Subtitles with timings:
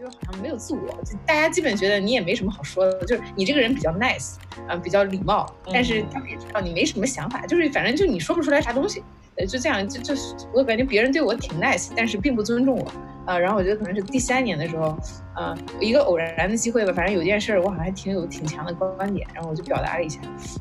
[0.00, 9.04] 就好像没有自我，就大家基本觉得你也没什么好说的，就是你这个人比较 nice 啊，比较礼貌，但是他们也知道你没什么想法，就是反正就你说不出来啥东西，
[9.36, 12.90] 呃，就这样，就就是我感觉别人对我挺 nice，但是并不尊重我
[13.26, 13.38] 啊。
[13.38, 14.98] 然后我觉得可能是第三年的时候，
[15.36, 20.18] 呃，一个偶然的机会吧，反正有件事我好像还挺有挺强的观点，然后我就表达了一下，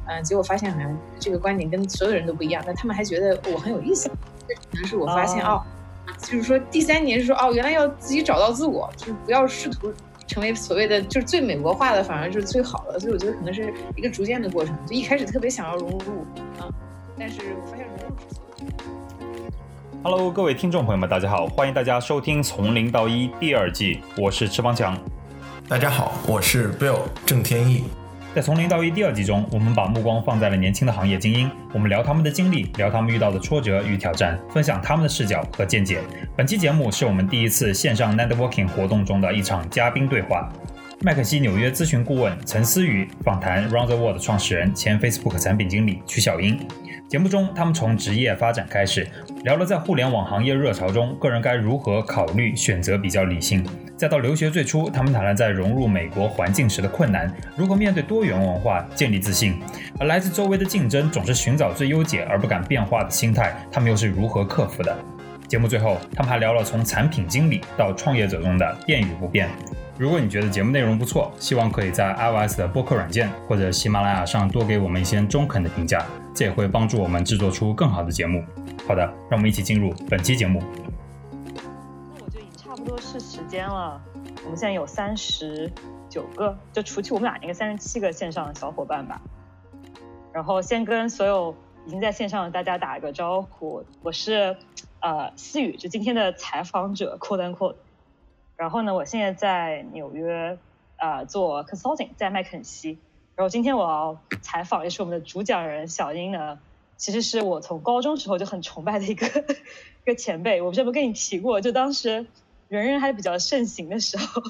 [0.07, 4.11] 嗯，结果发现好像这个观点跟所有人都不一样，但他们还觉得我很有意思，
[4.45, 5.63] 这可能是我发现哦。
[6.17, 9.93] 就是说，第三年是说哦，原来要自己找到自我，就是不要试图
[10.27, 12.99] 成为所谓的就是最美国化的，反而就是最好的。
[12.99, 14.75] 所以我觉得可能是一个逐渐的过程。
[14.85, 16.25] 就一开始特别想要融入
[16.59, 16.67] 啊，
[17.17, 18.15] 但是我发现融入。
[20.01, 24.97] Hello，各位听众朋友们，大家好，欢迎大家收听《从零到一》第二季，我是池邦强。
[25.67, 27.83] 大家好，我是 Bill 郑天意。
[28.35, 35.99] 在《从零到一》第二季中，我们把目光放在了年轻的行业精英，我们聊他们的经历，聊他们遇到的挫折与挑战，分享他们的视角和见解。
[36.35, 40.47] 本期节目是我们第一次线上 networking 活动中的一场嘉宾对话。
[41.01, 46.59] 麦肯锡纽约咨询顾问陈思雨访谈 Round the World 创始人、前 Facebook 产品经理曲小英。
[47.09, 49.07] 节目中，他们从职业发展开始，
[49.43, 53.63] 聊了在互联网行业热潮中，个人该如何考虑选择比较理性；
[53.97, 59.53] 再到留学最初，他们谈了在融入美国环境时的困难，如何面对多元文化建立自信；
[59.99, 64.95] 而来自周围的竞争总是寻找最优解而不敢变化的心态，他们又是如何克服的？
[65.47, 69.49] 节目最后，他们还聊了从产品经理到创业者中的变与不变。
[69.99, 78.41] 如果你觉得节目内容不错，希望可以在 iOS 的播客软件或者喜马拉雅上多给我们一些中肯的评价，这也会帮助我们制作出更好的节目。
[78.87, 80.63] 好的，让我们一起进入本期节目。
[81.35, 84.01] 那我觉得已经差不多是时间了。
[84.45, 85.69] 我们现在有三十
[86.07, 89.21] 九个，就除去我们俩，那个三十七个线上的小伙伴吧。
[90.31, 91.53] 然后先跟所有
[91.85, 94.55] 已经在线上的大家打一个招呼，我是
[95.01, 97.75] 呃思雨，就今天的采访者，quote unquote。
[98.59, 100.57] 然后呢，我现在在纽约，
[100.97, 102.99] 呃，做 consulting，在麦肯锡。
[103.37, 106.59] 然后今天我要采访，也是我们的主讲人小英呢，
[106.97, 110.61] 其实是我从高中时候就很崇拜的一个一个前辈。
[110.61, 112.27] 我不知道有没有跟你提过，就当时
[112.67, 114.41] 人人还比较盛行的时候，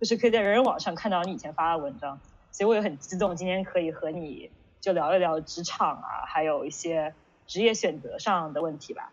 [0.00, 2.18] 就是可以在人人网上看到你以前发的文章，
[2.50, 7.12] 所以我也很激动，今天可以和你就聊一聊职场啊，还有一些
[7.46, 9.12] 职业选择上的问题吧。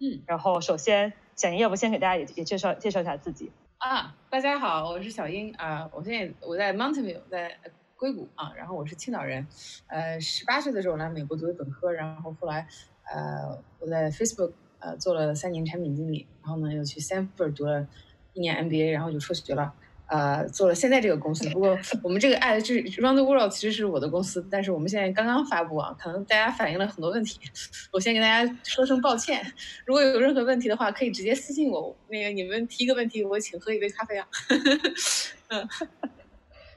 [0.00, 1.12] 嗯，然后首先。
[1.36, 4.16] 小英，要不先给大家也也介绍介绍一下自己啊？
[4.30, 7.58] 大家好，我是小英啊，我现在我在 Mountain View，在
[7.94, 9.46] 硅谷啊，然后我是青岛人，
[9.88, 12.66] 呃，十八岁的时候来美国读的本科，然后后来
[13.12, 17.86] 呃我在 Facebook 呃做了三年产品经理，然后呢又去 Stanford 读了
[18.32, 19.74] 一年 MBA，然后就辍学了。
[20.08, 21.48] 呃，做了现在这个公司。
[21.50, 27.40] 不过我们这个爱就是 Round the World，其实是我的公司，但是我们现在刚刚发布啊，可能大家反映了很多问题。
[27.92, 29.44] 我先跟大家说声抱歉，
[29.84, 31.96] 如果有任何问题的话，可以直接私信我。
[32.08, 34.28] 那个你们提一个问题，我请喝一杯咖啡啊。
[35.48, 35.68] 嗯，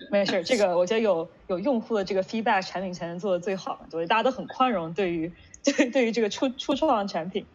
[0.09, 3.85] 没事，这个我觉得有有用户的这个 feedback，产品才能做的最好。
[3.91, 5.31] 对，大家都很宽容，对于
[5.63, 7.45] 对对于这个初初创产品。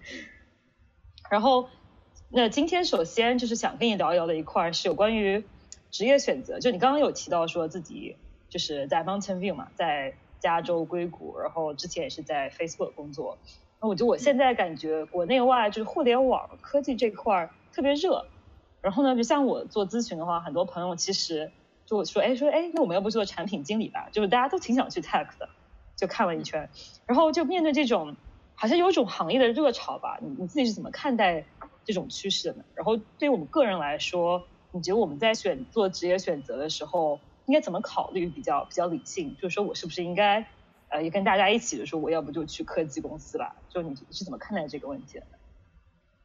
[1.29, 1.69] 然后，
[2.31, 5.43] 那今天首先就是想跟你聊一聊的一块是有关于。
[5.94, 8.16] 职业选择，就你刚刚有提到说自己
[8.49, 13.38] 就是在 Mountain View 嘛，在加州硅谷，然后之前也是在 Facebook 工作。
[13.81, 18.27] 那我就我现在感觉国内外就是互联网科技这块儿特别热。
[18.82, 21.53] 然后呢，就像我做咨询的话，很多朋友其实
[21.87, 24.09] 就说，哎，说哎，那我们要不做产品经理吧？
[24.11, 25.49] 就是大家都挺想去 Tech 的。
[25.94, 26.69] 就看了一圈，
[27.06, 28.16] 然后就面对这种
[28.56, 31.44] 好像有一种行业的热潮吧，你你自己是怎么看待
[31.84, 32.65] 这种趋势的呢？
[32.75, 34.44] 然后对于我们个人来说。
[34.75, 39.37] 你觉得我们在选做职业选择的时候，应该怎么考虑比较比较理性？
[39.41, 40.45] 就是说我是不是应该，
[40.89, 43.55] 呃，也跟大家一起的说，我要不就去科技公司吧？
[43.69, 45.27] 就你是怎么看待这个问题的？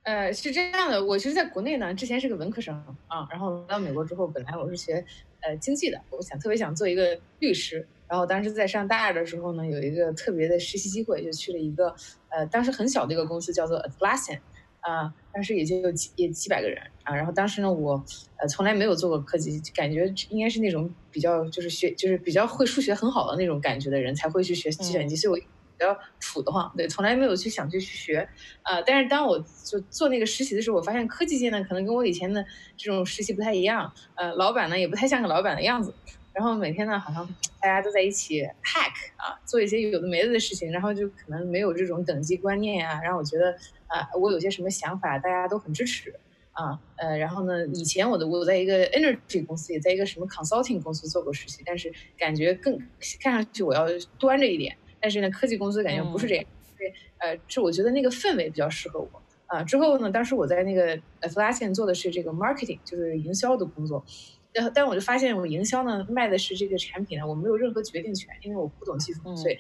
[0.02, 5.06] 呃，是这样的，我其实在国内呢，之前是个文科生啊，然后来到美国之后，本来我是学
[5.42, 11.94] 呃经济的，我想特别想做一个律师，然后当时在上大二的时候呢，有一个特别的实习机会，就去了一个
[12.30, 14.40] 呃当时很小的一个公司，叫做 Atlassian。
[14.82, 18.04] 啊，当时也就几也几百个人啊，然后当时呢，我
[18.38, 25.48] 呃从来没有做过科技，感觉应该是那种比较就是学就是比较会数学很好的那种感觉的人才会去学计算机，所以我
[25.78, 28.28] 比较土的慌，对，从来没有去想去学
[28.64, 28.82] 啊。
[28.86, 35.94] 但是当我就做那个实习的时候，我发现科技界呢可能跟我以前的这种实习不太一样，呃，老板呢也不太像个老板的样子，
[36.40, 37.28] 然后每天呢好像
[37.62, 43.54] 大家都在一起 hack 啊，做一些有的没的的事情，然后就可能没有这种等级观念呀，让我觉得。
[43.90, 46.14] 啊，我有些什么想法，大家都很支持
[46.52, 46.80] 啊。
[46.96, 52.78] 呃，然后呢，以前我的我在一个 energy 公司，也在一个什么 consulting 公司做过实习，但是感觉更
[53.20, 53.88] 看上去我要
[54.20, 54.78] 端着一点。
[55.02, 56.46] 但是呢，科技公司感觉不是这样，
[56.78, 59.10] 对，呃，是我觉得那个氛围比较适合我
[59.48, 64.06] 啊，之后呢，当时我在那个 Atlassian 做的是这个 marketing，就是营销的工作。
[64.54, 69.58] 但但我就发现，我营销呢卖的是这个产品呢，我没有任何决定权，因为我不懂技术，所以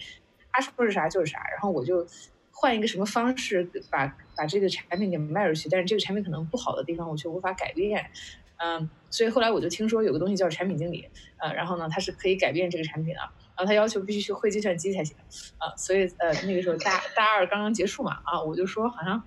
[0.51, 1.39] 他说是啥就是啥。
[1.51, 2.05] 然后我就
[2.51, 8.09] 换一个什么方式把把这个产品给卖出去，但是这个产品可能不好的地方我却无法改变。
[8.61, 11.07] 嗯，所以后来我就听说有个东西叫产品经理，
[11.37, 15.15] 呃，然后呢，他是可以改变这个产品的，然后他要求必须学会计算机才行，
[15.57, 19.23] 啊，所以呃那个时候大大二刚刚结束嘛，啊，我就说好像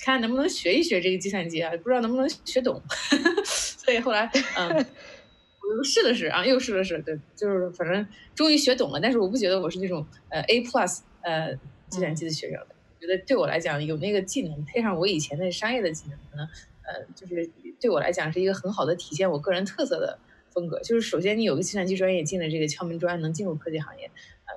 [0.00, 2.80] 看能不能学一学这个计算机啊，不知道能不能学懂，
[3.44, 11.54] 所以后来嗯，我又试了试啊，又试了试，对，就是反正终于学懂了，但是我不觉得我是那种呃 A plus 呃
[11.88, 12.58] 计算机的学生，
[13.00, 16.46] 觉得对我来讲有那个技能配上我以前的商业的技能，可能
[16.82, 17.50] 呃就是。
[17.80, 20.18] 对我来讲是一个很好的体现我个人特色的
[20.52, 24.10] 风格，就是首先你有个计算机专业进了这个敲门砖，能进入科技行业，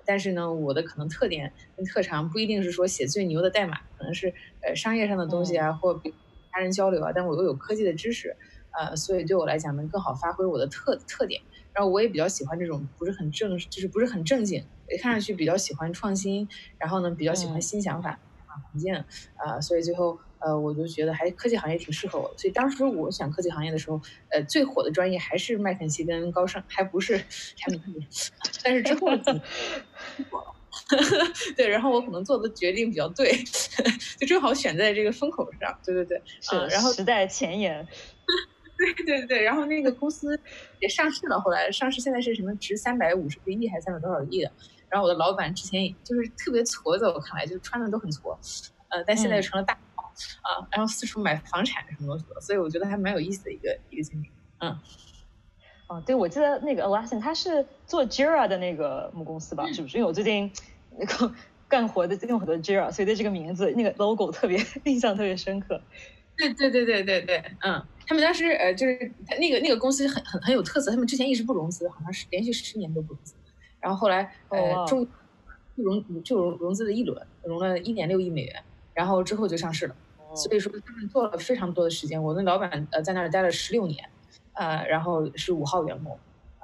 [0.06, 6.13] 但是呢，我的可能特点跟特长不一定是说写最牛的代码，可能是呃商业上的东西啊，或比
[6.51, 8.36] 他人交流啊，但我又有科技的知识，
[8.71, 11.42] 呃，所以对我来讲能更好发挥我的特特点。
[11.74, 14.65] 然后我也比较喜欢这种不是很正，就是不是很正经，
[15.01, 18.94] 看上去比较喜欢创新，然后呢比较喜欢新想法啊环境
[19.36, 20.19] 啊，所以最后。
[20.41, 27.17] 呃，我就觉得还科技行业挺适合我的，所以当时我选科技行业的时候，呃，最火的专业还是麦肯锡跟高盛，还不是
[27.55, 28.07] 产品经理。
[28.63, 30.53] 但是之后火了，
[31.55, 33.31] 对，然后我可能做的决定比较对，
[34.19, 35.79] 就正好选在这个风口上。
[35.85, 37.88] 对对对，是，然后时代前沿。
[38.77, 40.39] 对对对，然后那个公司
[40.79, 44.51] 也上市了，后来上市现在是什么值三百五十个亿还是三百多少亿的？
[44.89, 48.35] 然后我的老板之前就是特别矬，在我看来就是穿的都很矬，
[48.89, 49.77] 呃，但现在又成了大。
[50.41, 54.29] 啊，然后四处买房产什么东西的，所以我觉得还蛮有意思的一个一个经历。
[54.59, 54.77] 嗯，
[55.88, 59.65] 哦，对，我记得那个 Alasin 他是做 Jira 的那个母公司吧？
[59.71, 59.97] 是不是？
[59.97, 60.51] 因为我最近
[60.97, 61.33] 那个
[61.68, 65.81] 干活的用很多 Jira，所以对这个名字那个 logo 特别印象特别深刻。
[66.38, 73.33] 对对对对对对，嗯，他们当时呃就是那个那个公司很很很有特色，他们之前一直不融资，好像是连续十年都不融资，
[73.79, 75.07] 然后后来呃终
[75.75, 78.63] 融就融融资了一轮，融了一点六亿美元。
[78.94, 79.95] 然后之后就上市了，
[80.36, 82.22] 所以说他们做了非常多的时间。
[82.22, 84.10] 我的老板呃在那儿待了十六年，
[84.54, 86.18] 呃，然后是五号员工，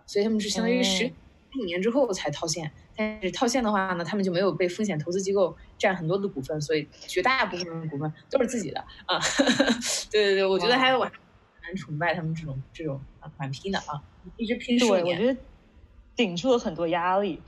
[0.05, 1.11] 所以他们是相当于十
[1.59, 2.71] 五年之后才套现。
[2.95, 9.19] 但是套现的话呢，他们就没有被风险投资机构占很多的股份，所以绝大部分的股份都是自己的啊。
[10.11, 14.01] 对对对，我觉得还有我蛮崇拜他们这种这种啊蛮拼的啊，
[14.37, 15.03] 一直拼十年。
[15.03, 15.39] 对，我觉得
[16.15, 17.39] 顶住了很多压力。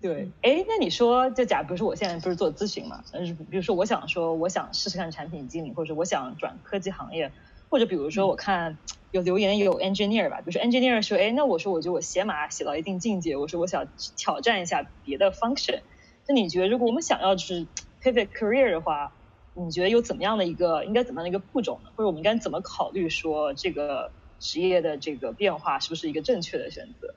[0.00, 7.34] 对，哎，那你说，就假，比如说我现在不是做咨询嘛，嗯，比如说我想说，我想试试看产品经理，或者我想转科技行业，
[7.68, 8.78] 或者比如说我看
[9.10, 15.82] 有留言有 engineer 吧，比如说 engineer 说，哎，那我说我觉得我写码写到一定境界，我说我想挑战一下别的 function，
[16.26, 17.68] 那你觉得如果我们想要就是
[18.02, 19.12] pivot career 的话，
[19.52, 21.90] 你觉得有怎么样的一个应该怎么样的一个步骤呢？
[21.94, 27.16] 或者我们应该怎么考虑说这个职业的这个变化是不是一个正确的选择？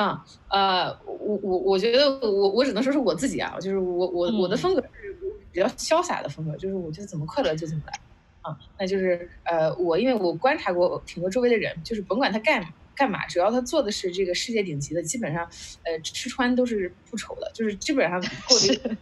[0.00, 5.14] 啊，呃，我我我觉得我我只能说是我自己啊，就是我我我的风格是
[5.52, 7.92] 比较潇洒的风格，就是我觉得怎么快乐就怎么来，
[8.40, 12.66] 啊，那就是呃，我因为我观察过挺多周围的人，就是甭管他干
[12.96, 15.44] 干嘛，只要他做的是这个世界顶级的，基本上
[15.84, 18.96] 呃吃穿都是不愁的，就是基本上过得都是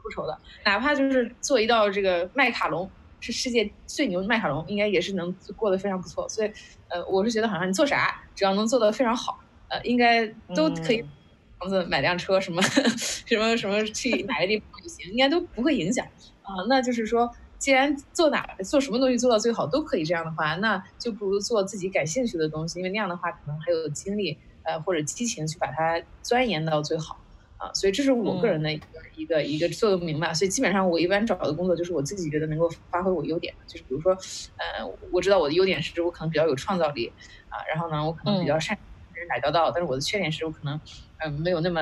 [0.00, 2.88] 不愁的，哪怕就是做一道这个麦卡龙，
[3.18, 6.52] 是世界最牛的麦卡龙，应该也是能过得非常不错，所以
[6.86, 9.40] 呃，我是觉得好像你做啥，只要能做得非常好。
[9.70, 11.04] 呃，应该都可以，
[11.58, 12.60] 房子买辆车什么
[13.26, 16.04] 什么什么去哪个地方旅行，应该都不会影响
[16.42, 16.64] 啊。
[16.68, 27.20] 那就是说，既然做哪做什么东西做到最好都可以这样的话，那就不如做自己感兴趣的东西，因为那样的话可能还有精力呃或者激情去把它钻研到最好
[27.58, 27.70] 啊。
[27.72, 28.84] 所以这是我个人的一个
[29.14, 30.34] 一个一个座右铭吧。
[30.34, 34.12] 所以基本上我一般找的工作就是我自己觉得能够发挥我优点，就是比如说
[34.56, 37.12] 呃，我知道我的优点是我可能比较有创造力
[37.50, 38.76] 啊，然后呢我可能比较善。
[39.20, 40.80] 人打交道，但是我的缺点是我可能，
[41.24, 41.80] 嗯，没有那么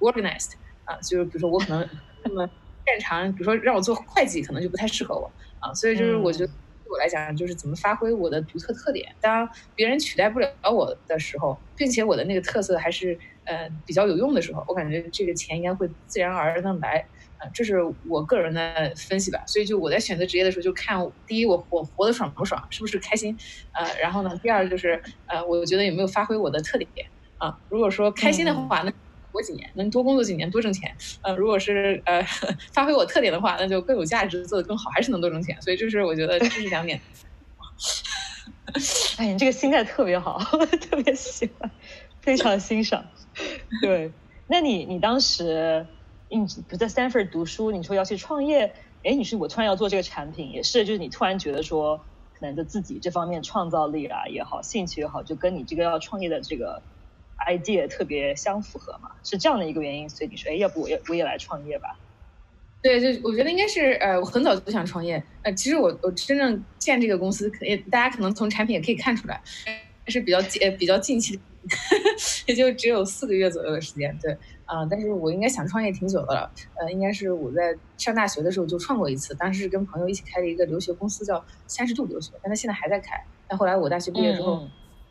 [0.00, 0.52] organized
[0.84, 1.88] 啊，就是比如说我可能
[2.24, 2.46] 那么
[2.86, 6.54] 擅长，比如说让我做会计，可能就不太适合我啊，所以就是我觉得对
[6.92, 17.06] 我来讲，就是怎么发挥我的独特特点，当别人取代不了我的时候，并且我的那个特色还是呃比较有用的时候，我感觉这个钱应该会自然而然的来。
[17.54, 17.76] 这是
[18.08, 23.36] 我个人的分析吧，所以就我在选择职业的时候，就看第一，我我活得爽不爽，是不是开心，
[23.78, 26.88] 呃，然后呢，第二就是呃，我觉得有没有发挥我的特点
[27.38, 27.54] 啊？
[27.68, 28.92] 如果说开心的话，那
[29.32, 30.90] 活几年，能多工作几年，多挣钱。
[31.22, 32.22] 呃，如果是呃
[32.74, 35.60] 发挥我特点的话，那就更有价值，做得更好，还是能多挣钱。
[35.62, 37.00] 所以就是我觉得这是两点。
[39.18, 40.38] 哎，你这个心态特别好，
[40.90, 41.70] 特别喜欢，
[42.22, 43.04] 非常欣赏。
[43.82, 44.12] 对，
[44.48, 45.86] 那你你当时？
[46.38, 48.72] 你不在 Stanford 读书，你说要去创业，
[49.02, 51.98] 哎，你说我突然要做这个产品，也是就是你突然觉得说，
[52.38, 56.80] 可能就自己这方面创造力啊也好，兴趣也好，就跟你这个要创业的这个
[57.46, 61.98] idea 特别相符合嘛，是这样的一个原因，所以你说，哎，要不我也我也来创业吧？
[62.82, 69.42] 对，就我觉得应该是，呃，我很早就想创业，呃，其实我我真正建这个公司，可也大家可能从产品也可以看出来，
[70.06, 71.42] 是比较近，比较近期的，
[72.46, 74.32] 也就只有四个月左右的时间，对，
[74.64, 84.66] 啊，但是我应该想创业挺久的了，呃，应该是我在上大学的时候就创过一次，当时是跟朋友一起开了一个留学公司，叫三十度留学，但他现在还在开，但后来我大学毕业之后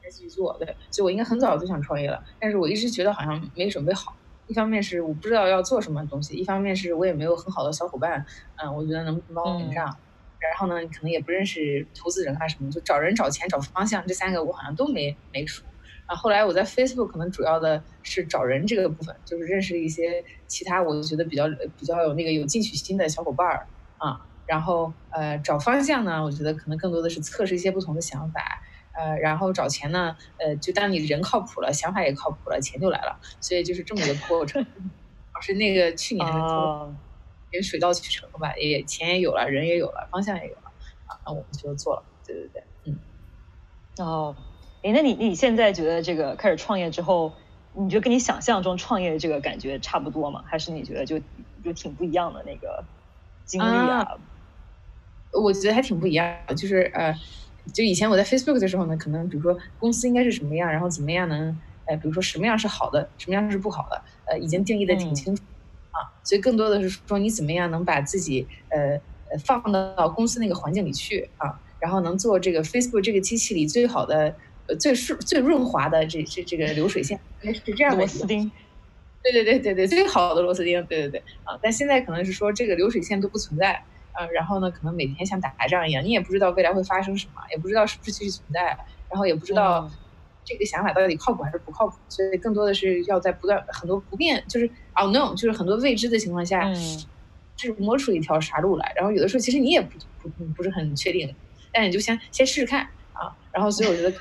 [0.09, 4.15] 继续做，对，所以我应该很早就想创业了，但是我一直觉得好像没准备好。
[4.47, 8.25] 一方面是我不知道要做什么东西，一方面是我也没有很好的小伙伴，
[8.55, 9.95] 嗯，我觉得能帮我顶上。
[10.39, 15.63] 然后呢，可能也不认识投资人啊什么，就找人、找钱、找方向，这三个我好像都没没熟。
[16.09, 21.45] 然后后来我在 Facebook 可能主要的是找人这个部分，就是认识一些其他我觉得比较
[21.77, 24.17] 比较有那个有进取心的小伙伴儿啊。
[24.47, 28.41] 然后呃找方向呢，我觉得可能更多的是测试一些不同的想法。
[28.97, 34.65] 呃，然后找钱呢，呃，就当你人靠谱了，想法也靠谱了，钱就来了，所以就是这么一个过程。
[35.41, 36.33] 是那个去年的，
[37.51, 40.63] 也水到渠成吧，也钱也有了，人也有了，方向也有了，
[41.05, 42.99] 啊，那我们就做了，对对对，嗯。
[44.05, 44.35] 哦，
[44.83, 47.31] 哎，那你你现在觉得这个开始创业之后，
[47.73, 50.43] 你觉得跟你想象中创业的这个感觉差不多吗？
[50.47, 51.19] 还是你觉得就
[51.63, 52.83] 就挺不一样的那个
[53.45, 54.17] 经历啊？
[55.31, 57.15] 我觉得还挺不一样的，就是呃。
[57.71, 61.55] 就以前我在 Facebook 的时候呢，可能比如说公司应该是什么样，然后怎么样能，
[61.85, 65.43] 呃，比如说什么样是好的，什么样是不好的，呃，已经定义的挺清楚
[65.91, 66.09] 啊。
[66.23, 74.33] 所以更多的是说你怎么样能把自己呃呃放到公司那个环境里去啊，然后能做这个 Facebook 这个机器里最好的、
[74.75, 78.51] 最顺、最润滑的这这这个流水线，应该是这样的螺丝钉。
[79.21, 80.83] 对对对对对，最好的螺丝钉。
[80.85, 83.83] 对对对啊，但现在可能是说这个流水线都不存在。
[84.13, 88.77] 呃，然后呢，可能每天像打仗一样，你也不知道未来会发生什么，也不知道是不是继续存在，
[89.09, 89.89] 然后也不知道
[90.43, 96.73] 这个想法到底靠谱还是不靠谱，所以更多的是要在不断很多不变，就是 unknown，就是很多未知的情况下，
[97.55, 98.91] 是摸出一条啥路来。
[98.95, 101.33] 然后有的时候其实你也不不不是很确定，
[101.71, 102.91] 但你就先先试试看啊。
[103.51, 104.11] 然后所以我觉得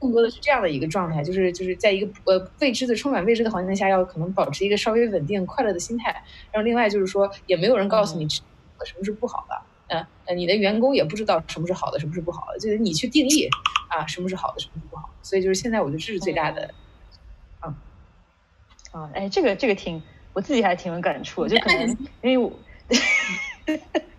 [0.00, 6.10] 更多的是这样的一个状态，就是就是在一个呃未知的充满未知的环境下，要可能保持一个稍微稳定快乐的心态。
[6.50, 8.28] 然后另外就是说，也没有人告诉你。
[8.84, 9.62] 什么是不好的？
[9.94, 13.48] 嗯呃，你的员工也不知道什么是好的，什么是不好的，就是你去定义
[13.86, 15.08] 啊，什么是好的，什么是不好。
[15.22, 16.74] 所以就是现在，我觉得这是最大的。
[17.64, 17.72] 嗯
[18.90, 20.02] 啊，哎，这个这个挺，
[20.32, 21.88] 我自己还挺有感触，就可 能
[22.22, 22.52] 因为我，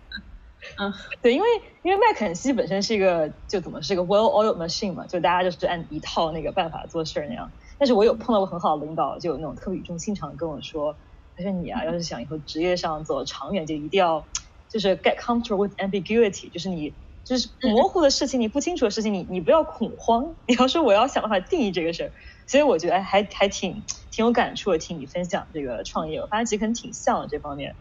[0.78, 1.46] 嗯，对，因为
[1.82, 7.52] 因为麦肯锡本身是一个就怎么是一个 well-oiled machine 嘛，就大家就是按一套那个办法做事儿那样。
[7.78, 10.96] 但是我有碰到过很好的领导，就有那种特别语重心长的跟我说，
[11.36, 14.28] 他说你啊，要是想以后职业上走长远，就一定要。
[14.66, 20.34] 就是 get comfortable with ambiguity，就是你就是模糊的事情，你不清楚的事情，你你不要恐慌。
[20.48, 22.12] 你要说我要想办法定义这个事儿，
[22.48, 24.78] 所以我觉得还还挺挺有感触的。
[24.78, 27.76] 听你分享这个创业，我发现其实可能挺像这方面。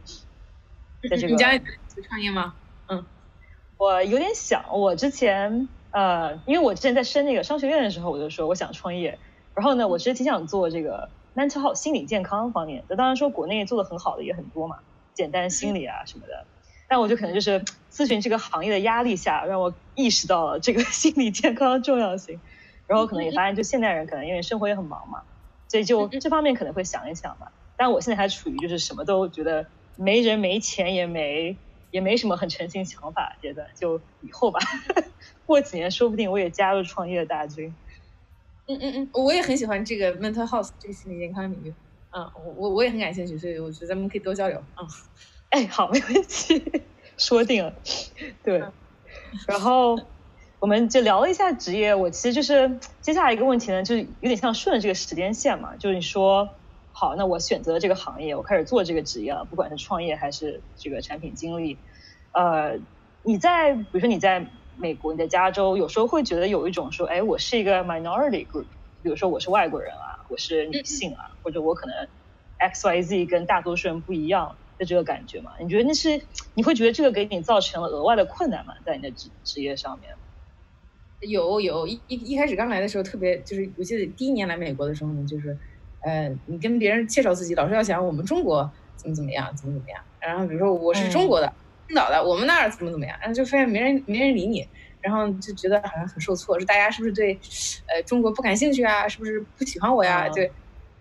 [1.09, 1.57] 在这个你家
[2.07, 2.53] 创业吗？
[2.87, 3.05] 嗯，
[3.77, 4.65] 我有点想。
[4.77, 9.19] 我之前呃，因为我之前在升那个商学院的时候，我就说我想创业。
[9.55, 12.85] 然后呢，我其实挺想做这个 mental health 心理健康方面。
[12.89, 14.77] 那当然说国内做的很好的也很多嘛，
[15.13, 16.47] 简单心理啊什么的。
[16.89, 22.41] 但我就可能就是咨询这个行业的压力下，让我意识到了这个 心理健康的重要性，
[22.87, 25.23] 然后可能也发现，就现代人可能因为生活也很忙嘛，
[25.69, 27.53] 所以就这方面可能会想一想吧。
[27.77, 31.57] 但我现在还处于就是什么都觉得没人没钱也没
[31.93, 34.59] 也没什么很诚心想法觉得，就以后吧，
[35.45, 37.71] 过几年说不定我也加入创业大军。
[38.65, 41.73] 嗯嗯嗯，我也很喜欢这个 mental health 这个心理健康领域，
[42.09, 44.87] 嗯，我我我也很感兴趣，所以我觉得咱们可以多交流，嗯。
[45.49, 46.83] 哎，好，没问题，
[47.15, 47.75] 说定了。
[48.43, 48.63] 对，
[49.47, 49.99] 然后
[50.57, 51.93] 我们就聊了一下职业。
[51.93, 55.75] 我其实就是接下来一个问题呢，就是有点像顺着这个时间线嘛。
[55.75, 56.49] 就是你说，
[57.03, 61.77] 好，那我选择这个行业，我开始做这个职业了，不管是创业还是这个产品经理。
[62.31, 62.79] 呃，
[63.23, 68.67] 你在比如说你在美国，你在加州，有时候会觉得有一种说，哎，我是一个 minority group，
[69.01, 72.07] 比如说我是外国人啊，我是女性啊，或者我可能
[72.57, 74.55] X Y Z 跟大多数人不一样。
[74.79, 75.51] 的这个感觉嘛？
[75.59, 76.19] 你觉得那是
[76.55, 78.73] 你会觉得这个给你造成了额外的困难吗？
[78.83, 80.15] 在你的职职业上面？
[81.19, 85.55] 有有一一一开始刚来的时候，特别就是我记得第一年来美国的时候呢，就是
[86.03, 89.99] 呃，你跟别人介绍自己，老是要想我们中国怎么怎么样，怎么怎么样。
[90.19, 91.51] 然后比如说我是中国的
[91.87, 94.67] 青岛的，我们那儿怎么怎么样，然后就发现没人没人理你，
[95.01, 97.39] 然后就觉得好像很受挫，是大家是不是对
[97.87, 99.07] 呃中国不感兴趣啊？
[99.07, 100.29] 是不是不喜欢我呀？
[100.29, 100.51] 对。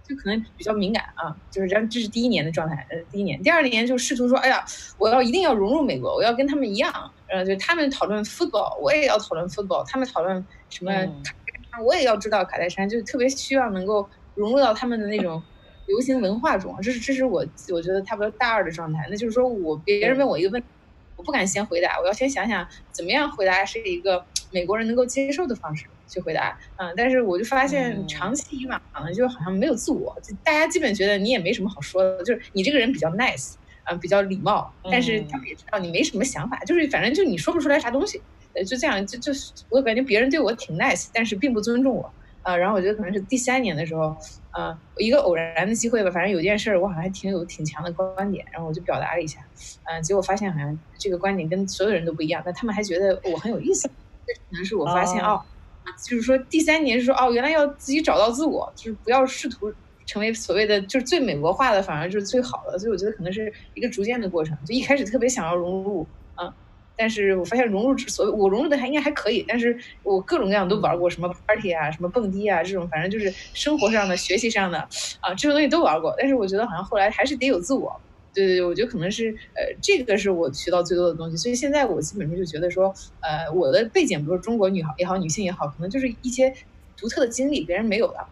[0.04, 4.62] 就可能比较敏感啊，就是这样，这是第一年的状态，呃，第一年，第二年就试图说，哎呀，
[4.98, 6.92] 我要一定要融入美国，我要跟他们一样，
[7.28, 15.42] 呃，就他们讨论 football，我也要讨论 football，他们讨论什么卡戴珊，我也要知道卡戴珊，就特别希望能够融入到他们的那种
[15.86, 20.68] 流行文化中，这是这是我我觉得差不多大二的状态，那就是说我别人问我一个问题，
[21.16, 25.86] 我不敢先回答，我要先想想怎么样回答是一个美国人能够接受的方式。
[26.08, 38.20] 去回答，嗯，但是我就发现长期以往呢，就好像没有自我，就大家基本觉得你也没什么好说的，就是你这个人比较 nice，啊，比较礼貌，但是他们也知道你没什么想法，就是反正就你说不出来啥东西，
[38.52, 42.12] 呃，就这样，就就是我感觉别人对我挺 nice，但是并不尊重我，
[42.42, 44.16] 啊，然后我觉得可能是第三年的时候，
[44.50, 49.40] 啊，一个偶然的机会吧，反正有件事儿我好像还挺有挺强的观点，然后我就表达了一下，
[49.84, 53.88] 嗯，结果发现好像这个观点跟所有人都不一样，但他们还觉得我很有意思，
[54.26, 55.40] 这可能是我发现哦。
[56.08, 59.70] 就是说，第三年是说，哦，原来要自己找到自我，就是不要试图
[60.06, 62.78] 成为所谓的就是最美国化的，反而就是最好的。
[62.78, 64.56] 所以我觉得可能是一个逐渐的过程。
[64.64, 66.06] 就一开始特别想要融入，啊，
[66.96, 74.78] 但是我发现融入之所以我融入的还应该还可以，但是我各种各样都玩过，什么 party 啊，什么蹦迪啊，这种反正就是生活上的、学习上的
[75.20, 76.14] 啊，这种东西都玩过。
[76.18, 78.00] 但是我觉得好像后来还是得有自我。
[78.34, 86.50] 对对对，我觉得可能是呃，这个是我学到最多的东西，所以现在我基本上就觉得说，呃，我的背景，比如中国女孩也好，女性也好，可能就是一些
[86.96, 88.26] 独特的经历，别人没有的，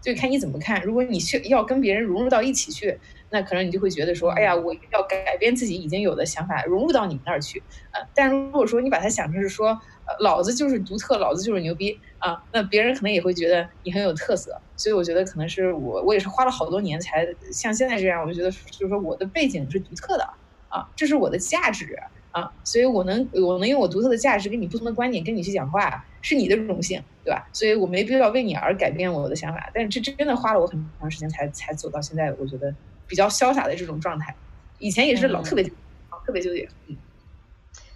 [0.00, 0.82] 就看你怎么看。
[0.82, 2.98] 如果你去要跟别人融入到一起去，
[3.30, 7.62] 那可能你就会觉得说，哎呀，我要改变自己已经有的想法，融入到你们那儿去。
[7.92, 9.80] 呃，但如果说你把它想成是说，
[10.20, 14.60] 老子就是独特，老子就是牛逼啊，那别人可能也会觉得你很有特色。
[14.76, 18.22] 所以我觉得可能是我，我也是花了好多年才像现在这样。
[18.22, 20.28] 我就觉得就是说我的背景是独特的
[20.68, 21.96] 啊，这是我的价值
[22.32, 27.48] 啊，所以我能我能用我独特的价值跟你不同的观点跟你去讲话，是你的荣幸，对吧？
[27.52, 29.70] 所以我没必要为你而改变我的想法。
[29.74, 32.74] 但是这真的花了我很长时间才才走到现在，我觉得
[33.06, 34.34] 比较潇洒的这种状态。
[34.78, 36.96] 以前也是老特别特别纠结，嗯，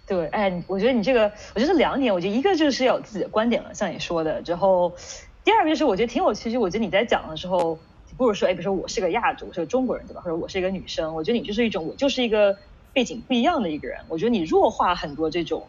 [0.07, 4.95] 对，哎，我觉得你这个，我觉得两点，我觉得一个就是有自己的观点了，像你说的之后。
[5.43, 7.77] 第二个就是我觉得挺有趣，就我觉得你在讲的时候，
[8.17, 10.19] 不如说，哎，比如说我是个亚洲，我是个中国人，对吧？
[10.21, 12.57] 或者我是一个女生，我觉得你就是一种，我就是一个
[12.91, 13.99] 背景不一样的一个人。
[14.07, 15.67] 我觉得你弱化很多这种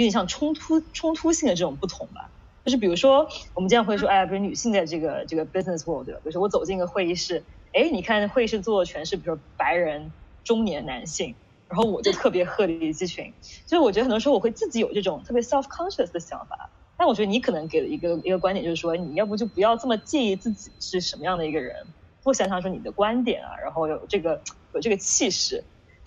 [0.00, 2.30] 有点像冲突、冲突性的这种不同吧。
[2.64, 6.20] 就是比如说，我们经常会说，哎，比如女性在这个这个 business world，对吧？
[6.22, 7.42] 比如说我走进一个会议室，
[7.74, 10.10] 哎，你看会议室坐的全是比如说白人
[10.42, 11.34] 中年男性，
[11.68, 13.30] 然后我就特别鹤立鸡群。
[13.66, 16.70] 所以我觉得很多时候我会自己有这种特别 self conscious 的想法。
[16.96, 21.86] 但我觉得你可能给了一个一个观点，就是说你要不就不要这么介意自己是什么样的一个人，
[22.22, 24.40] 多想想说你的观点啊，然后有这个
[24.74, 25.64] 有这个气势，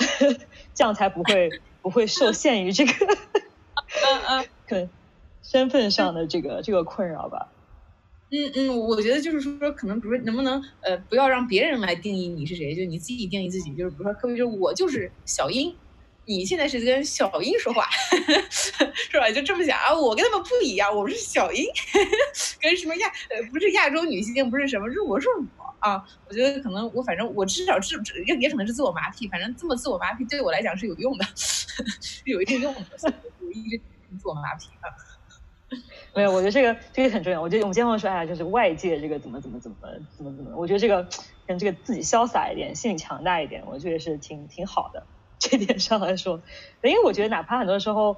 [0.73, 1.49] 这样才不会
[1.82, 2.93] 不会受限于这个，
[4.01, 4.89] 嗯嗯，可能
[5.43, 7.47] 身份上的这个这个困扰吧。
[8.32, 15.75] 嗯嗯，我觉得就是说，可能比如说能不能呃不要让别人来定义你是谁，就你自己定义自己，就是比如说，特别是我就是小英。
[16.25, 17.86] 你现在是跟小英说话，
[18.49, 19.29] 是吧？
[19.29, 21.65] 就这么想啊，我跟他们不一样，我是小英，
[22.62, 25.27] 跟什么亚呃不是亚洲女性，不是什么，是我是
[25.58, 26.04] 我啊。
[26.28, 31.26] 我觉得可能我反正我至少自也也可能是自我麻痹，反正这么自我麻痹对我来讲是有用的，
[32.26, 32.82] 有一定用的，
[33.39, 33.82] 我一直
[34.19, 34.67] 自我麻痹。
[36.15, 37.41] 没有，我觉得这个这个很重要。
[37.41, 39.78] 我觉得我们经常说，哎呀，就是外界这个怎么怎么怎么
[40.15, 41.08] 怎么怎么，我觉得这个
[41.48, 45.04] 跟这个自己潇洒一点，心理强大一点，我觉得是挺挺好的。
[45.39, 46.39] 这点上来说，
[46.84, 48.15] 因为我觉得哪怕很多时候，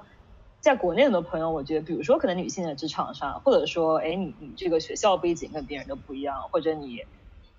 [0.60, 7.02] 在国内很多朋友，我觉得，比如说可能女性的职场上，或者说，哎，你你这个学校背景跟别人都不一样，或者你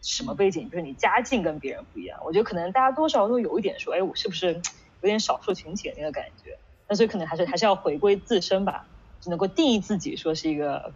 [0.02, 4.54] 什么背景，就是你家境跟别人不一样，我觉得可能大家多少都有一点说，哎，我是不是
[5.02, 6.58] 有点少数群体的那个感觉？
[6.88, 8.88] 那所以可能还是还是要回归自身吧，
[9.22, 10.94] 只能够定义自己，说是一个，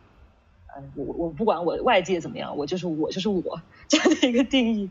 [0.75, 4.89] 嗯，我我不管我外界怎么样，我就是我就是我这样的一个定义，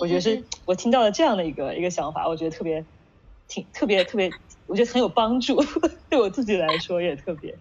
[0.00, 2.84] 我觉得是我听到了这样的一个一个想法，我觉得特别。
[3.48, 4.28] 挺特别特别，
[4.66, 5.62] 我觉得很有帮助，
[6.10, 7.52] 对我自己来说也特别。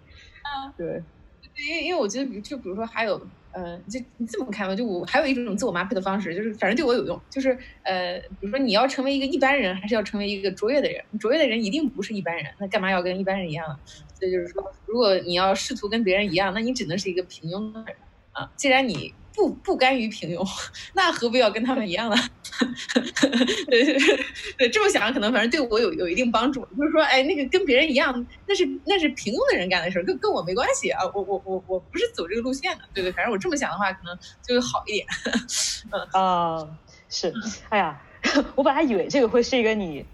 [0.41, 1.03] 啊，对，
[1.63, 3.21] 因为因为我觉得，比就比如说还有，
[3.57, 11.01] 嗯，就你这么看吧，就我还有一种自我麻痹的方式，就是反正对我有用，就是呃，比如说你要成为一个一般人，还是要成为一个卓越的人？
[11.19, 13.75] 卓越的人一定不是一般人，那干嘛要跟一般人一样呢？
[14.19, 17.97] 所以就是说，如果你要试图跟别人一样，那你只能是一个平庸的人
[18.31, 18.51] 啊。
[18.57, 19.15] 既然你。
[19.35, 20.47] 不不甘于平庸，
[20.95, 22.15] 那何必要跟他们一样呢？
[23.69, 23.83] 对
[24.57, 26.65] 对，这么想可能反正对我有有一定帮助。
[26.77, 31.03] 就是说，哎，那个跟别人一样，那是那是平庸的人干的事儿，跟跟我没关系啊。
[31.13, 32.83] 我我我我不是走这个路线的。
[32.93, 35.05] 对对，反正我这么想的话，可能就会好一点。
[35.91, 36.67] 嗯啊，
[37.09, 37.33] 是。
[37.69, 38.01] 哎呀，
[38.55, 40.05] 我本来以为这个会是一个你，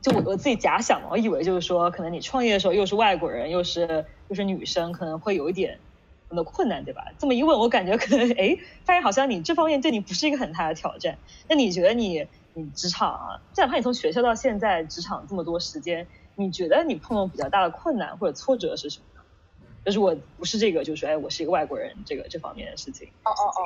[0.00, 5.76] 就我我自己假想嘛，我以为就是说，可能你创业的时候又是外国人，又是又是女生，可能会有一点。
[6.30, 7.02] 很多困难，对吧？
[7.18, 11.18] 这么一问，我感觉可能哎，发现好像你这方面对你不是一个很大的挑战。
[11.48, 19.20] 那你觉得你你职场啊，哪怕你从学校到现在职场这么多时间，你觉得你碰到比较大的困难或者挫折是什么呢？
[19.84, 23.08] 就是我不是这个，就是哎，我是一个外国人，这个这方面的事情。
[23.24, 23.60] 哦哦哦。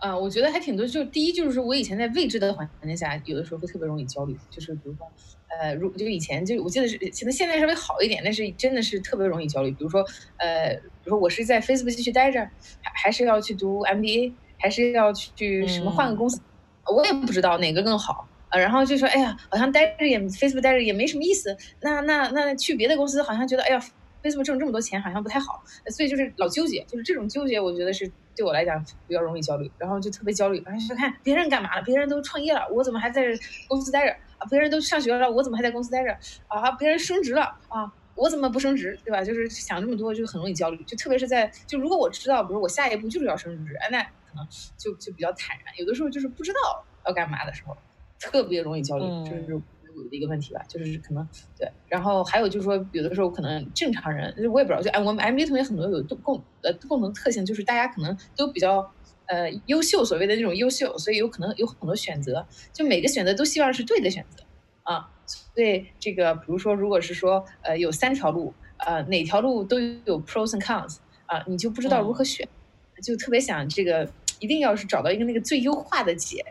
[0.00, 0.86] 嗯，我觉得还挺多。
[0.86, 4.36] 就第一，就是说我以前在未知的环境下，有的时候会特别容易焦虑。
[4.48, 5.10] 就是比如说，
[5.48, 9.70] 呃，如就以前就我记得是，可能现在稍微好一点，但是真的是特别容易焦虑。
[9.72, 10.04] 比如说，
[10.36, 12.40] 呃，比如说我是在 Facebook 继续待着，
[12.80, 16.40] 还还是要去读 MBA，还是要去什么换个公司，
[16.94, 18.28] 我也不知道哪个更好。
[18.50, 21.56] 呃，然后就说，哎呀，好像待着也 Facebook 待着也没什么意思。
[21.80, 23.82] 那那那去别的公司，好像觉得，哎呀
[24.22, 25.64] ，Facebook 挣这么多钱好像不太好。
[25.88, 28.08] 所以就是老纠结，就是这种纠结，我觉得是。
[28.38, 33.24] 对我来讲比较容易焦虑，然后就特别焦虑，然后就看别人干嘛了，别人都创业了，我怎么还在
[33.66, 34.46] 公司待着啊？
[34.48, 36.70] 别人都上学了，我怎么还在公司待着啊？
[36.78, 38.96] 别人升职了啊，我怎么不升职？
[39.04, 39.24] 对吧？
[39.24, 40.80] 就是想这么多，就很容易焦虑。
[40.84, 44.46] 就特别是在就如果我知道，比如我下一步就是要升职，哎，那可能
[44.76, 45.74] 就就比较坦然。
[45.76, 47.76] 有的时候就是不知道要干嘛的时候，
[48.20, 49.60] 特别容易焦虑，就是。
[50.04, 51.26] 的一个问题吧，就是可能
[51.58, 58.92] 对，然后还有就是说，有的时候可能正常人，我也不知道，就哎，我们 MBA 同学很多有共呃共同特性，就是大家可能都比较
[59.26, 64.44] 呃优秀，所谓的那种优秀，所以有可能有很多选择，就每个选择都希望是对的选择
[64.82, 65.10] 啊。
[65.26, 72.48] 所以这个比如说，如果是说呃有三条路，呃哪条路都有 pros and cons 啊，你就不知道如何选，
[73.02, 76.44] 就特别想这个一定要是找到一个那个最优化的解。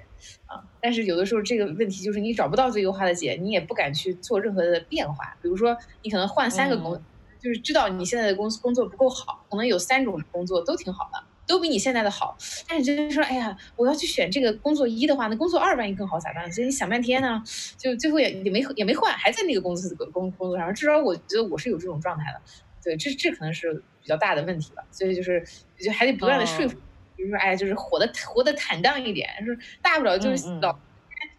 [0.46, 5.38] 啊，但是有的时候这个问题就是你找不到最优化的解，你也不敢去做任何的变化。
[5.42, 7.02] 比如说，你可能换三个工，
[7.40, 12.38] 就是知道你现在的公司工作不够好，可能有三种工作都挺好的，都比你现在的好。
[12.68, 16.52] 但是就是说，哎呀，我要去选这个工作一的话，那工作二万一更好咋办？
[16.52, 17.44] 所以你想半天呢，
[17.78, 20.74] 就最后也也没也没换，还在那个公司工工作上。
[20.74, 22.42] 至少我觉得我是有这种状态的。
[22.84, 24.84] 对，这这可能是比较大的问题了。
[24.92, 25.46] 所以就是
[25.78, 26.78] 就还得不断的说服。
[27.18, 30.78] 比如说，哎，就是活的活的坦荡一点，是大不了就是老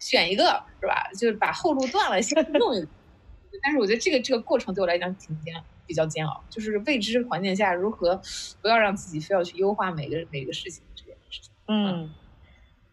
[0.00, 1.08] 选一个，是吧？
[1.14, 2.88] 就是把后路断了，先弄一个。
[3.62, 5.54] 但是我觉得这个这个过程对我来讲挺煎，
[5.86, 6.44] 比较煎熬。
[6.50, 8.20] 就是未知环境下，如何
[8.60, 11.50] 不要让自己非要去优化每个每个事情这件事情。
[11.66, 12.12] 嗯，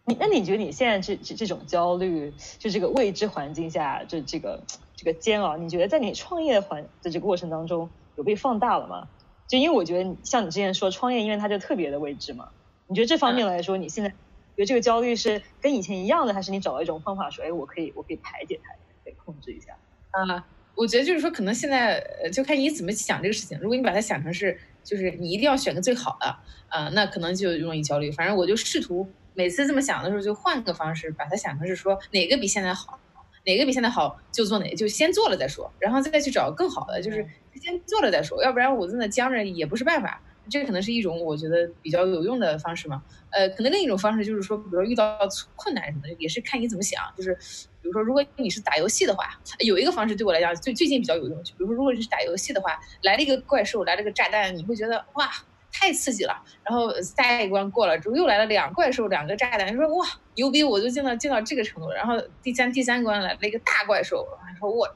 [0.06, 4.62] 你那你觉得你现在这这这种焦虑，就这个未知环境下，就这个
[4.96, 9.08] 这个煎熬，你觉得在你创业环的这个过程当中有被放大了吗？
[9.46, 12.48] 就因为我觉得像你之前说创业，因为它就特别的未知嘛。
[12.88, 14.14] 你觉得这方面来说，你现在觉
[14.56, 18.70] 得这个焦虑是跟以前一样的，还是你找到一种方法说，哎，我可以，我可以排解它，
[19.04, 19.76] 可以控制一下？
[20.12, 22.00] 啊，我觉得就是说，可能现在
[22.32, 23.58] 就看你怎么想这个事情。
[23.60, 26.36] 如果你把它想成是，就是你一定要选个最好的，
[26.68, 28.10] 啊，那可能就容易焦虑。
[28.10, 32.98] 反正我就试图每次这么想的时候，就换个方式把它想成是说，哪个比现在好，
[33.44, 37.26] 哪个比现在好就做哪，就先做了再说，然后再去找更好的，就是
[37.60, 40.22] 先做了再说，要不然我在那僵着也不是办法。
[40.48, 45.18] 这可能是一种我觉得比较有用的方式嘛，呃，可能另一种方式就是说，比如遇到
[45.54, 47.02] 困难什么的，也是看你怎么想。
[47.16, 47.34] 就是
[47.82, 51.44] 比如说，如果你是打游戏的话，有一个方式对我来讲最最近比较有用。
[51.44, 55.30] 就比如说，如果你是打游戏的话，来了一个怪兽，来了个炸弹，你会觉得哇，
[55.72, 56.42] 太刺激了。
[56.62, 61.90] 然后下一关过了之后，又来了两怪兽，两个炸弹，你说哇，牛逼，我就进到进到这个程度。
[61.90, 64.26] 然后第三第三关来了一个大怪兽，
[64.58, 64.88] 说我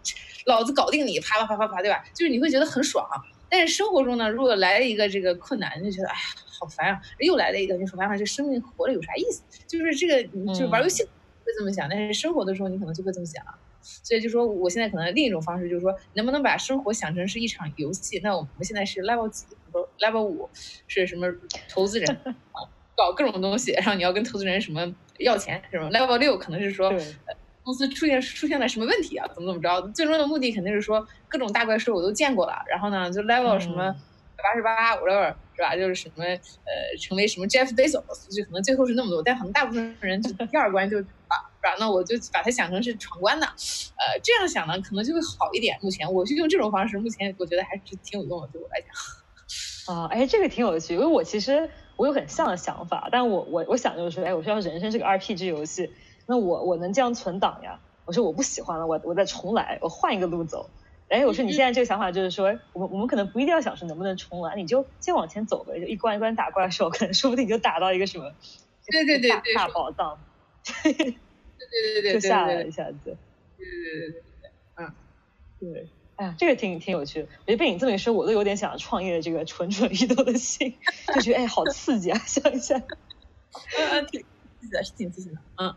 [0.46, 2.02] 老子搞定你，啪啪啪啪啪，对吧？
[2.14, 3.06] 就是你会觉得很爽。
[3.50, 7.00] 但是生活中呢，如果来了一个这个困难，就觉得哎呀好烦啊！
[7.18, 9.42] 又来了一个，你说完了这生命活着有啥意思？
[9.66, 10.22] 就是这个，
[10.54, 13.44] 就是玩游戏会这么想，但是生活的时候你可能就会这么想。
[13.82, 18.20] 所以就说我现在可能另一种方式就是说，能不能把生活想成是一场游戏？
[18.22, 19.32] 那我们现在是 level
[19.98, 20.48] level 五
[20.86, 21.26] 是什么？
[21.68, 22.18] 投资人
[22.94, 26.92] 搞各种东西，然后你要跟投资人什么要钱什么？level 六可能是说。
[27.62, 29.26] 公司出现出现了什么问题啊？
[29.34, 29.88] 怎么怎么着？
[29.92, 33.94] 最终的目的肯定是说各种大怪兽我都见过了，然后呢，就 level 什么
[34.42, 35.76] 八十八，whatever 是吧？
[35.76, 36.38] 就是什么呃，
[37.00, 41.76] 成为什么 Jeff Bezos，就可能最后是那么多，但可能大部分人就第二关就啊，是吧？
[41.78, 45.78] 那我就把它想成是闯关的，呃，这样想呢，可能就会好一点。
[45.82, 48.88] 目前我就用这种方式，目前我觉得还是挺有用的，对我来讲。
[49.94, 55.92] 啊，哎，这个挺有趣，因为我其实我有很像的想法，但我我我想就是说，哎，我说人生是个 RPG 游戏。
[56.30, 57.80] 那我我能这样存档呀？
[58.04, 60.70] 我说我不喜欢了，我我再重来，我换一个路走。
[61.08, 68.32] 哎，我说你现在这个想法就是说，我们我们可能不一定要想说能不能重来，你就先往前走呗，就一关一关打怪兽，可能说不定就打到一个什么，
[68.86, 70.20] 对对对对，大宝藏，
[70.84, 71.12] 对对
[71.94, 73.14] 对对，就下来了一下子，对
[73.56, 74.94] 对对对对，嗯，
[75.58, 77.28] 对，哎呀，这个挺挺有趣的。
[77.40, 80.78] 我觉得被你这么一说，我都有点想创业的这个蠢蠢欲动的心，
[81.12, 82.18] 就觉得哎，好刺激啊！
[82.24, 84.26] 想一下，嗯嗯，挺刺
[84.60, 85.74] 激的，是挺刺激的，嗯。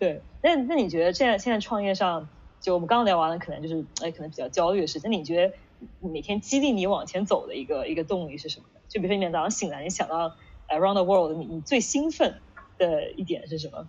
[0.00, 2.26] 对，那那你觉得现在现在创业上，
[2.58, 5.10] 就我们刚刚聊完了，可能就是哎，可能比较焦虑的事情。
[5.10, 5.54] 那你觉得
[6.00, 8.64] 每天激励你往前走的一个一个动力是什么？
[8.88, 10.34] 就比如说你早上醒来，你想到
[10.68, 12.40] around the world，你你最兴奋
[12.78, 13.86] 的一点是什么？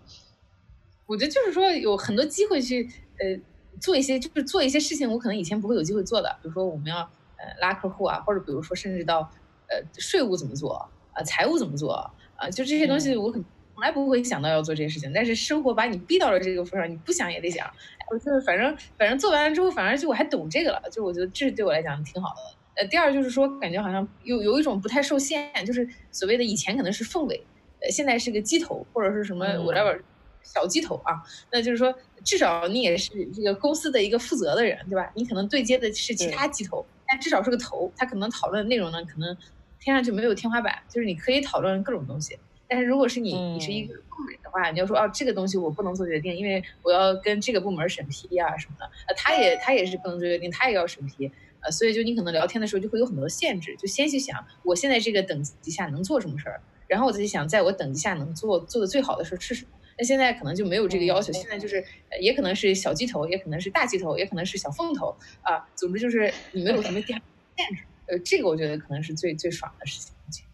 [1.05, 3.41] 我觉得就是说有很多机会去呃
[3.79, 6.97] 做一些，就是做一些事情，我可能以前不会有机会做的，比如说我们要
[7.37, 9.31] 呃拉客户啊，或者比如说甚至到
[9.69, 11.93] 呃税务怎么做啊，财务怎么做
[12.35, 13.45] 啊，就这些东西我可能
[13.81, 17.67] 从来不会想到要做这些事情，但是生活把你逼到了这个份上，你不想也得想。
[18.11, 22.57] 我就是反正反正做完了之后，反而就我还懂这个了，就我觉得这对我来讲挺好的。
[22.75, 27.43] 呃，第二就是说感觉好像有有一种不太受限，就是所谓的以前可能是凤尾，
[27.79, 29.99] 呃，现在是个鸡头或者是什么 whatever。
[30.43, 31.91] 小鸡头啊，那就是说，
[32.23, 35.11] 至少你也是这个公司的一个负责的人，对吧？
[35.15, 37.91] 你可能对接的是其他鸡头，但至少是个头。
[37.97, 39.35] 他可能讨论的内容呢，可能
[39.79, 42.37] 天上就没有天花板，就是你可以讨论各种东西。
[42.71, 48.85] 但是如果是你，你是一个部门的话，你要说哦，这个东西我不能做决定，因为我要跟这个部门审批啊什么的。
[49.09, 51.29] 呃，他也他也是不能做决定，他也要审批。
[51.59, 59.71] 呃，所以就你可能聊天的时候就会有很多限制，就先去想我现在这个等级下能做什么事儿，然后我再去想在我等级下能做做的最好的是什么。
[59.97, 61.83] 那现在可能就没有这个要求，现在就是
[62.21, 65.67] 也可能是小鸡头，也可能是大鸡头，也可能是小凤头啊。
[65.75, 70.45] 总之就是你没有什么限制，呃，这个我觉得可能是最最爽的事情。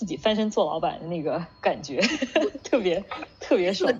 [0.00, 2.00] 嗯，自己翻身做老板的那个感觉
[2.64, 3.04] 特别
[3.38, 3.92] 特别爽，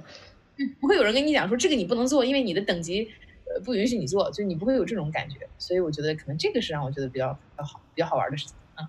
[0.81, 3.11] 不会有人跟你讲说这个你不能做，因为你的等级
[3.55, 5.49] 呃不允许你做，就你不会有这种感觉。
[5.59, 8.55] 所以我觉得可能这个是让我觉得比较比较好、比较好玩的事情。
[8.75, 8.89] 啊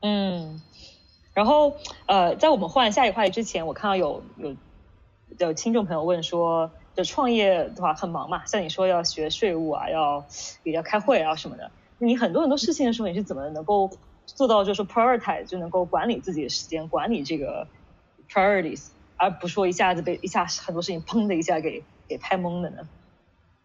[0.00, 0.60] 嗯。
[1.34, 4.56] 然后，呃，在我们换下一个话题之前，我看到有有
[5.38, 10.26] 有听众朋友问说，就创业的话很忙嘛，像你说要学税务啊，要
[10.64, 13.88] 也要开会啊什么的，你很多很多事情的时候，你是怎么能够
[14.36, 17.66] 做到就是 prioritize，就能够管理自己的时间，管理这个
[18.30, 22.88] priorities，而不说一下子被一下很多事情砰的一下给给拍懵了呢？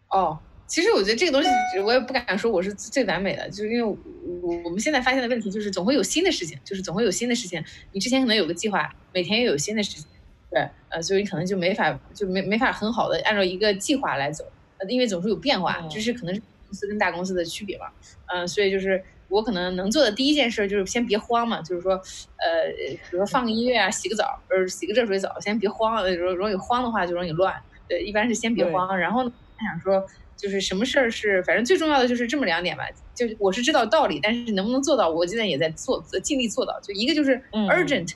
[0.08, 0.38] 哦。
[0.66, 7.62] 其实我觉得这个东西，我也不敢说我是最完美的，就是因为我我们现在发现的问题就是总会有新的事情，就是总会有新的事情。
[7.92, 10.06] 你之前可能有个计划，每天又有新的事情，
[10.50, 14.42] 对，呃，所以你可能就没法就没没法很好的按照一个计划来走，
[14.78, 17.92] 呃，因为总是有变化，就是可能是公司跟大公司的区别吧，
[18.28, 22.70] 嗯，所以就是我可能能做的第一件事就是先别慌嘛，就是说，呃，
[23.10, 27.54] 比如说放个音乐啊，洗个澡，呃，洗个热水澡，先别慌，容容易慌的话就容易乱，
[27.88, 30.04] 对，一般是先别慌，然后他想说。
[30.36, 32.82] 就是什么事儿是，反正最重要的就是这么两点吧。
[33.14, 36.78] 就是我是知道道理，但是能不能做到，我现在也在做，尽力做到。
[36.80, 38.12] 就一个就是 urgent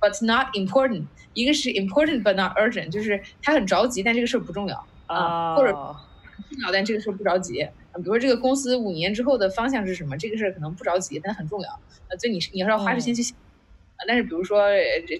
[0.00, 7.68] but not important，一个是 important but not urgent，就是他很着急，但这个事儿不重要啊，或者重要但这个事儿不着急。
[7.98, 11.68] 比如说这个公司五年之后的方向是什么，这个事儿可能不着急，但很重要。
[12.08, 13.36] 呃，就你你要花时间去想。
[14.06, 14.62] 但是比如说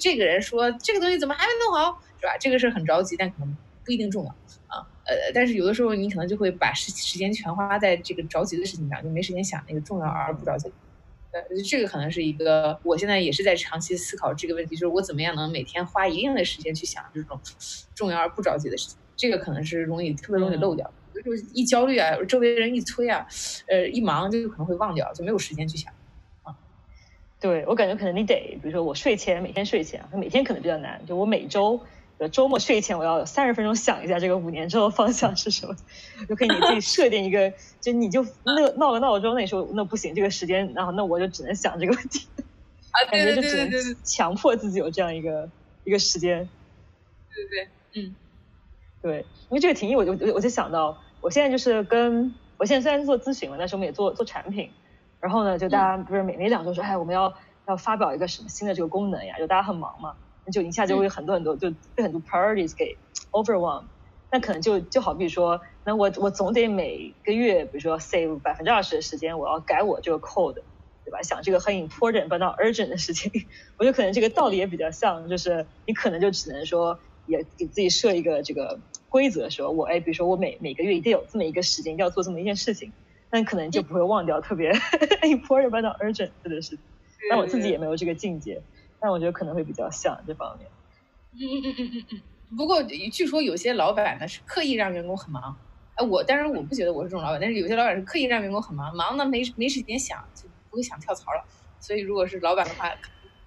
[0.01, 2.37] 这个人说这个东西怎么还没弄好，是吧？
[2.39, 4.35] 这个事儿很着急，但可能不一定重要。
[5.05, 10.71] 呃，但是有的时候你可能就会把时时间全花在这个着急的事情上，就没时间想那个重要而不着急。
[11.33, 17.39] 呃，这个可能是一个，我现在也是在长期思考这个问题，就是我怎么样能每天花一定的时间去想这种
[17.95, 18.99] 重要而不着急的事情。
[19.17, 20.91] 这个可能是容易特别容易漏掉，
[21.25, 23.27] 就是一焦虑啊，周围人一催啊，
[23.69, 25.93] 呃，一忙就可能会忘掉，就没有时间去想。
[26.43, 26.57] 啊，
[27.41, 31.81] 对我感觉可能你得，比如说我睡前每天睡前，每天可能比较难，就我每周。
[32.33, 35.75] 周末睡前我要三十分钟想一下这个五年之后方向是什么，
[36.29, 42.29] 就可以你自己设定一个，就你就那闹个闹钟，那时候那不行，这个时间，然后那我就只能想这个问题，
[42.91, 43.71] 啊， 感觉就只能
[44.05, 45.49] 强迫自己有这样一个
[45.85, 46.47] 一个时间，
[47.35, 48.15] 对对对，嗯，
[49.03, 54.71] 对，因为这个提议，我就我就想到，我现在就是跟我现在虽然做咨询了，但是我们也做做产品，
[55.21, 57.33] 然后呢，就大家不是每每两周说，哎，我们要
[57.67, 60.17] 要发表一个什么新的这个功能呀，就大家很忙嘛。
[60.51, 62.97] 就一下就会很多很多，就被很多 priorities 给
[63.31, 63.85] overwhelm。
[64.33, 70.55] 那可能就就好比说，那我我总得每个月，比如说 save 百分之二十的时间，我要改我这个 code，
[71.05, 71.23] 对吧？
[71.23, 73.31] 想这个很 important but not urgent 的事情，
[73.79, 76.99] 我觉得可能这个道理也比较像，就是你可能就只能说，
[77.31, 82.93] 也给自己设一个这个规则，说我哎，比如说我每每个月一定有这么一个时间，要做这么一件事情，
[83.31, 84.73] 那可能就不会忘掉特别
[85.23, 86.81] important but not urgent 的事情。
[87.31, 88.61] 但我自己也没有这个境界。
[89.03, 90.69] 但我觉得可能会比较像这方面。
[91.33, 92.57] 嗯嗯嗯嗯嗯。
[92.57, 95.57] 不过据说有些老板呢是刻意让员工很忙。
[95.95, 101.45] 哎，我当然我不觉得我是这种老板，但是有些老板是刻意让员工很忙，忙呢没没时间想，就不会想跳槽了。
[101.79, 102.93] 所以如果是老板的话，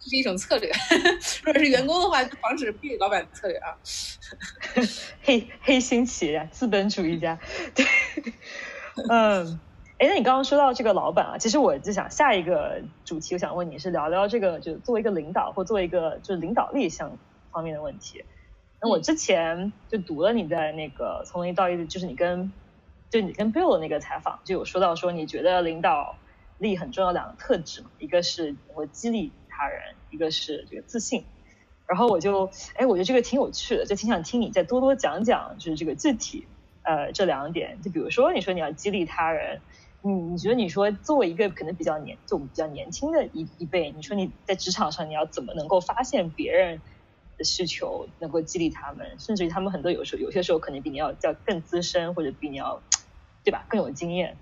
[0.09, 0.69] 是一种策略；
[1.43, 3.77] 如果是员工的话，就防止被老板策略啊。
[5.23, 7.39] 黑黑心企业，资本主义家。
[7.75, 7.85] 对，
[9.09, 9.59] 嗯。
[9.99, 17.17] 哎，那你刚刚说到这个老板啊，其实我就想下一个主题，我想问你是聊聊这个，就作为一个领导或作为一个就是领导力相
[17.51, 18.25] 方面的问题。
[18.81, 22.51] 那我之前就读了你在那个从零到一，就是你跟
[23.09, 26.17] 就你跟 Bill 的那个采访就有说到说，你觉得领导
[26.57, 31.25] 力很重要两个特质嘛，一个是我激励他人，一个是这个自信。
[31.87, 36.47] 然后我就，哎，我觉得这个挺有趣的，就挺想听你再多多讲讲，就是这个具体，
[36.83, 37.81] 呃，这两点。
[37.81, 39.61] 就比如说，你说你要激励他人，
[40.01, 46.81] 你你觉得你说作为一个可能比较年，就我们比较年轻的一一辈，你说你在职场上你要怎么能够发现别人
[47.37, 52.81] 的需求，能够激励他们，甚至于他们很多有时候有些时候可能比你要要更资深，或者比你要，
[53.43, 54.37] 对吧，更有经验。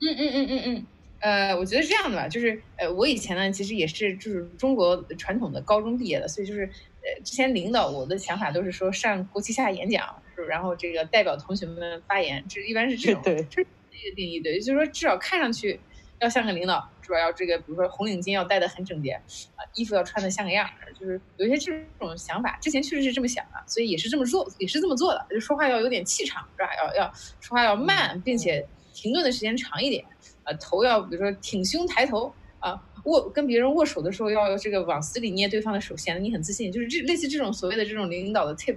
[0.00, 0.86] 嗯嗯嗯嗯嗯。
[1.20, 15.78] 呃，我觉得是这样的吧，就是呃，我以前呢，其实也是就是中国传统的高中毕业的，所以就是呃，之前领导我的想法都是说上国旗下演讲，是然后这个代表同学们发言，这一般是这种，对，这是一个定义，对，就是说至少看上去
[16.20, 17.20] 要像个领导，是吧？
[17.20, 19.12] 要这个，比如说红领巾要戴得很整洁，
[19.56, 20.66] 啊，衣服要穿得像个样，
[20.98, 26.70] 就是有一些这种想法，之前确实是这么想的，所以也是这么做，也是这么做的，就说话要有点气场，是吧？
[26.82, 30.02] 要要说话要慢，并且停顿的时间长一点。
[30.44, 38.76] 呃，头要比如说挺胸抬头啊，握跟别人握手的时候要这个往死里捏对方的手，显得你很自信，就是这类似这种所谓的这种领导的 tip，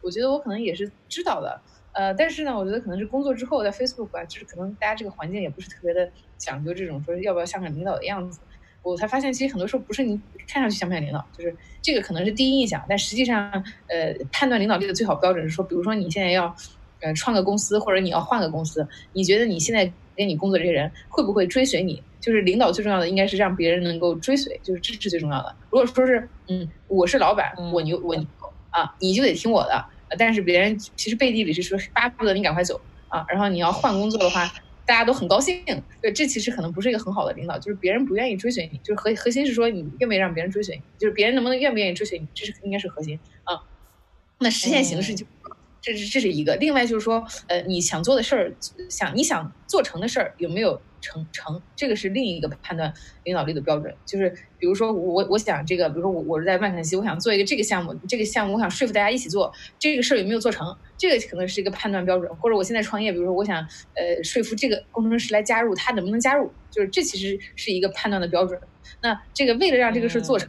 [0.00, 1.60] 我觉得我可能也是知道的。
[1.92, 8.40] 呃，但是呢，我觉得可能是工作之后在 Facebook 啊，就是可能大家这个环境也不是特别的讲究这种说要不要像个领导的样子，
[8.82, 13.50] 我才发现其实很多时候不是你看上去像不像领导，就是这个可能是第一印象，但实际上
[13.86, 16.54] 呃判断领导力的最好标准是说，比如说你现在要
[17.00, 19.92] 呃创个公司或者你要换个公司，你觉得你现在。
[20.16, 22.02] 跟你工作这些人会不会追随你？
[22.20, 25.54] 就是领导最重要的应该是让别人能够追随，就是这是最重要的。
[25.70, 28.26] 如果说是，嗯，我是老板，我牛我牛
[28.70, 29.84] 啊，你就得听我的。
[30.16, 33.26] 但是别人其实背地里是说巴不得你赶快走啊。
[33.28, 34.50] 然后你要换工作的话，
[34.86, 35.62] 大家都很高兴。
[36.00, 43.62] 对，这其实可能不是一个很好的领导，就是别人不愿意追随你，就是核核心是说你愿不愿意让别人追随你，就是别人能不能愿不愿意追随你，这是应该是核心啊。
[44.38, 45.26] 那实现形式就。
[45.84, 48.50] 这是这是一个，另外就是说，呃，你想做的事儿，
[48.88, 52.90] 想你想做成的事儿有没有成成，这个是另一个判断
[53.24, 53.94] 领导力的标准。
[54.06, 62.34] 就是比如说我我想这个，比如说我我是在万肯西，我想做一个这个项目，这个项目我想说服大家一起做，这个事儿有没有做成，这个可能是一个判断标准。
[62.36, 63.58] 或者我现在创业，比如说我想
[63.92, 68.58] 呃说服这个工程师来加入，他能不能加入，就是这其实是一个判断的标准。
[69.02, 70.48] 那这个为了让这个事做成。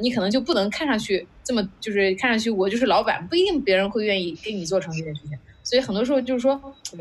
[0.00, 5.38] 你可能就不能看上去这么，就是看上去我就是老板，不一定别人会愿意给你做成这件事情。
[5.62, 6.60] 所以很多时候就是说，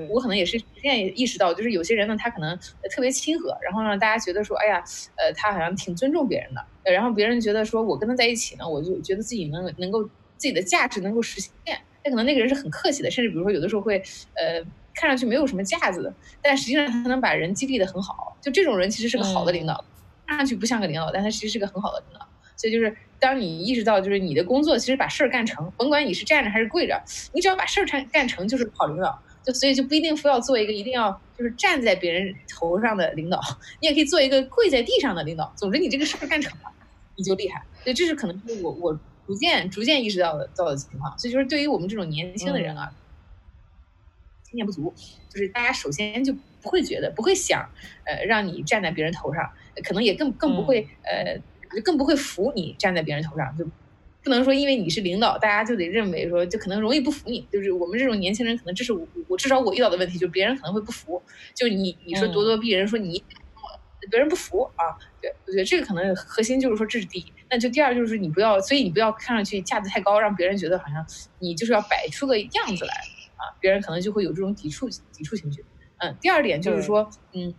[0.09, 2.57] 我可能也是现在也意识到，就是有些人呢，他可能
[2.93, 4.83] 特别亲和，然后让大家觉得说，哎呀，
[5.15, 6.91] 呃，他好像挺尊重别人的。
[6.91, 10.11] 然后别人觉得说我跟他在一起呢，我就觉得自己能能够自
[10.47, 11.79] 己的价值能够实现。
[12.03, 13.97] 那可能那个人是很客气的，甚至比如说有的时候会，
[14.35, 18.37] 呃，看上去没有什么架子的，但实际上他能把人激励的很好。
[18.41, 19.83] 就这种人其实是个好的领导，
[20.27, 22.25] 看上去不像个领导，但他其实是个很好的领导。
[22.59, 29.17] 所以就是，当你意识到，就是你的工作其实把事儿干成，甭管你是站着还是跪着，你只要把事儿干干成，就是好领导。
[29.41, 33.39] 就所以就不一定非要做一个一定要就是站在别人头上的领导，
[33.79, 35.53] 你也可以做一个跪在地上的领导。
[35.55, 36.69] 总之你这个事儿干成了，
[37.15, 37.63] 你就厉害。
[37.81, 41.17] 所以这是可能是我我逐渐逐渐意识到的到的情况。
[41.17, 42.91] 所以就是对于我们这种年轻的人啊，
[44.43, 44.93] 经验不足，
[45.29, 47.69] 就是大家首先就不会觉得，不会想，
[48.03, 49.49] 呃，让你站在别人头上，
[49.85, 51.39] 可能也更更不会呃。
[51.75, 53.65] 就更不会服你站在别人头上，就
[54.23, 57.47] 不能说因为你是领导，大家就得认为说就可能容易不服你。
[57.51, 61.21] 就是我们这种年轻人，可能这是我我至少我遇到的问题，就别人可能会不服。
[61.55, 63.23] 就你你说咄咄逼人，说你
[64.09, 64.97] 别人不服啊。
[65.21, 67.33] 对，我觉得这个可能核心就是说这是第一。
[67.49, 71.05] 那就第二就是你不要，所以你不要看上去架子太高，让别人觉得好像
[71.39, 72.93] 你就是要摆出个样子来
[73.35, 75.63] 啊，别人可能就会有这种抵触抵触情绪。
[75.97, 77.53] 嗯，第二点就是说，嗯，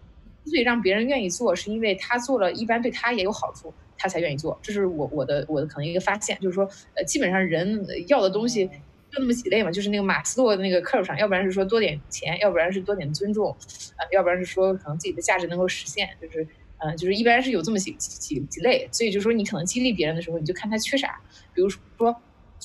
[0.45, 3.75] 之所以让别人愿意做，是因为他做了一般对他也有好处。
[4.01, 6.65] 他才愿意做，这是我我的我的可能一个发现，就是说，
[6.97, 13.55] 呃，基本上人要的东西就那么几类嘛，就是那个马斯洛的那个 curve 上，要不然是说多点钱，要不然是多点尊重，
[13.99, 21.21] 呃，要不然是说可能自己的价值能够实现，就是，嗯，就是一般是有这么几几几类，所以就是说你可能激励别人的时候，你就看他缺啥，
[21.55, 22.17] 比如说。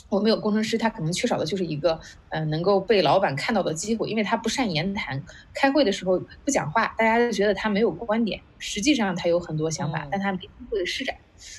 [0.10, 8.40] 我们有工程师，他可能缺少的就是一个，嗯，能够被老板看到的机会，因为他不善言谈，开会的时候不讲话，大家就觉得他没有观点。
[8.60, 11.16] 实际上他有很多想法，但他没机会施展。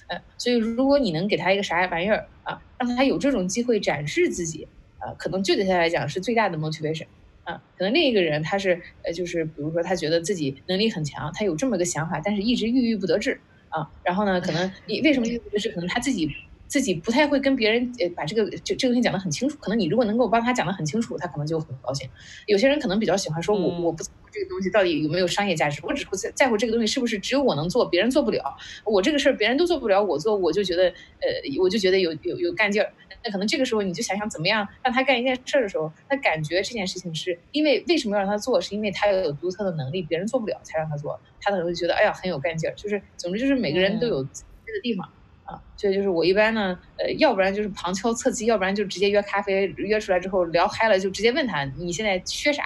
[0.08, 4.68] 呃，所以如果你能给他一个啥玩意儿啊，让他有这种机会展示自己，
[4.98, 7.06] 啊，可能就对他来讲是最大的 motivation。
[7.44, 13.88] 啊，可能另一个人他是，呃，就是比如说他觉得自己能力很强，他有这么个想法，但是一直郁郁不得志啊。
[14.02, 15.70] 然后呢，可能你为什么郁郁不得志？
[15.70, 16.30] 可能他自己。
[16.68, 19.56] 自己不太会跟别人呃把这个这这个东西讲得很清楚。
[19.58, 22.08] 可能你如果能够帮他讲得很清楚，他可能就很高兴。
[22.46, 28.56] 有些人可能比较喜欢说，我我不在乎这个东西到底有没有商业价值，我只会在在乎这个东西是不是只有我能做，别人做不了。
[28.84, 31.28] 我这个事儿别人都做不了，我做我就觉得呃
[31.60, 32.92] 我就觉得有有有干劲儿。
[33.24, 42.74] 那可能这个时候你就想想怎么样让他干一件事儿的时候，他感觉这件事情是因为为什么要让他做，是因为他要有独特的能力，别人做不了才让他做，他可能会觉得哎呀很有干劲儿。
[42.74, 45.08] 就是总之就是每个人都有这个地方。
[45.46, 52.62] 啊，所以就是我一般呢，呃，要不然就是旁敲侧击，要不然就直接约咖啡，约出来之后聊嗨了，就直接问他你现在缺啥，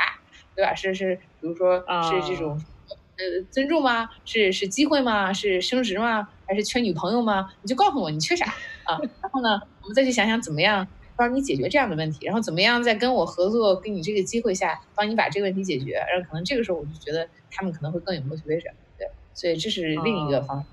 [0.57, 0.75] 对吧？
[0.75, 2.59] 是是，比如说是这种，
[2.89, 4.09] 呃，尊重吗？
[4.25, 5.33] 是是机会吗？
[5.33, 6.27] 是升职吗？
[6.49, 7.53] 还是缺女朋友吗？
[7.63, 8.47] 你就告诉我你缺啥
[8.85, 8.99] 啊？
[9.23, 20.67] 然后呢，我们再去想想怎么样帮你解决这样的问题，然后怎么样在跟我合作，给你这个机会下帮你把这个问题解决，然后可能这个时候我就觉得他们可能会更有 motivation，对，所以这是另一个方式。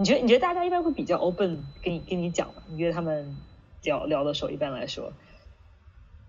[0.00, 2.62] 你觉得你觉得大家一般会比较 open 跟你跟你讲吗？
[2.70, 3.36] 你觉得他们
[3.82, 5.12] 聊聊的时候，一般来说，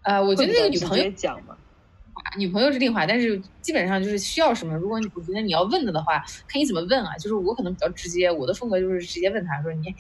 [0.03, 1.55] 呃，我觉得那个女朋友讲嘛，
[2.37, 7.15] 女朋友是另话，但是基本上就是需要什么，如果你我觉得你要问的的话，看你怎么问啊。
[7.15, 9.95] 就是我可能比较直接，我的风格就是直接问他说你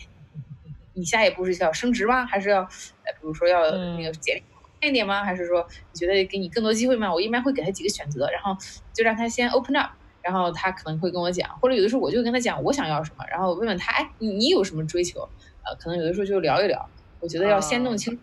[0.91, 2.25] 你下一步是要升职吗？
[2.25, 5.23] 还是要呃，比如说要那个简历一点吗？
[5.23, 7.13] 还是说你觉得给你更多机会吗？
[7.13, 8.53] 我一般会给他几个选择，然后
[8.91, 9.91] 就让他先 open up。
[10.21, 15.21] 然后他可能会跟我讲，或者有的时候我就跟他讲我想要什么，然后问问他，哎，你你有什么追求？
[15.63, 16.89] 呃，可能有的时候就聊一聊。
[17.19, 18.21] 我觉得要先弄清楚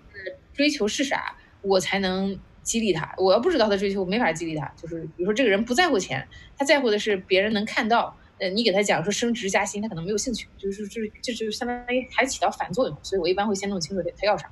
[0.52, 3.14] 追求是啥，我才能激励他。
[3.16, 4.66] 我要不知道他追求，我没法激励他。
[4.76, 6.26] 就是比如说这个人不在乎钱，
[6.56, 8.16] 他在乎的是别人能看到。
[8.40, 10.46] 呃，你给他讲说升职加薪，他可能没有兴趣。
[10.56, 12.96] 就是就是这就相当于还起到反作用。
[13.02, 14.48] 所以我一般会先弄清楚他要啥。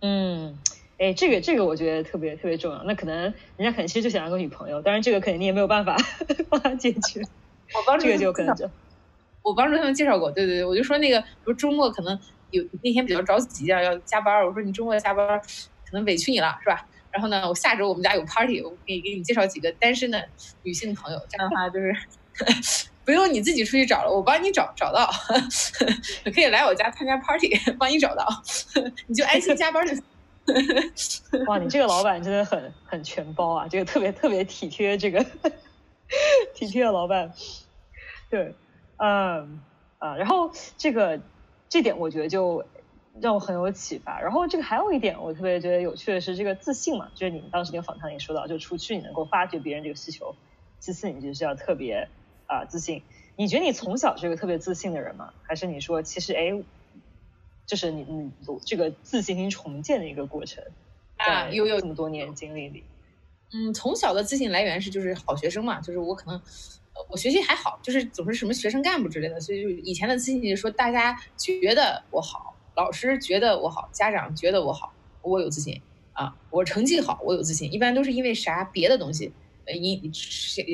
[0.00, 0.58] 嗯。
[0.98, 2.82] 哎，这个这个我觉得特别特别重要。
[2.82, 3.16] 那可能
[3.56, 5.96] 人家可能其实就想要个女朋友，当然这个肯定你也没有办法
[6.50, 7.20] 帮他解决。
[7.74, 8.68] 我帮助这个就可能就，
[9.42, 10.30] 我帮助他们介绍过。
[10.30, 12.18] 对对对，我就说那个，比如周末可能
[12.50, 14.44] 有那天比较着急啊，要加班。
[14.44, 16.86] 我说你周末加班可能委屈你了，是吧？
[17.12, 20.26] 然后呢，我下周我们家有 party，我可以给你介绍几个单身的
[20.62, 21.20] 女性朋友。
[21.28, 21.94] 这样的话就是
[23.04, 25.08] 不用你自己出去找了，我帮你找找到，
[26.34, 28.26] 可以来我家参加 party，帮你找到，
[29.06, 30.02] 你就安心加班就行。
[31.46, 33.68] 哇，你这个老板真的很 很全包啊！
[33.68, 35.24] 这个特别特别体贴，这个
[36.54, 37.32] 体贴的老板。
[38.30, 38.54] 对，
[38.96, 39.60] 嗯
[39.98, 41.20] 啊，然后这个
[41.68, 42.64] 这点我觉得就
[43.20, 44.20] 让我很有启发。
[44.20, 50.34] 然后这个还有一点我特别觉得有趣的是这个自信嘛，就是你们当时那个访谈里说到，就除去你能够发掘别人这个需求，
[50.78, 52.08] 其次你就是要特别
[52.46, 53.02] 啊自信。
[53.36, 55.32] 你觉得你从小是个特别自信的人吗？
[55.42, 56.62] 还是你说其实哎？
[57.68, 58.30] 就是你你
[58.64, 60.64] 这个自信心重建的一个过程
[61.18, 62.82] 啊，有有这么多年经历里，
[63.52, 66.40] 嗯，从小的自信来源是就是好学生嘛，就是我可能
[67.10, 74.90] 我学习还好，就是总是什么学生干部之类的，所以就以前的自信就说大家觉得我好，老师觉得我好，家长觉得我好，
[75.20, 75.78] 我有自信
[76.14, 79.30] 啊，我成绩好，我有自信，一般都是因为啥别的东西。
[79.74, 80.10] 你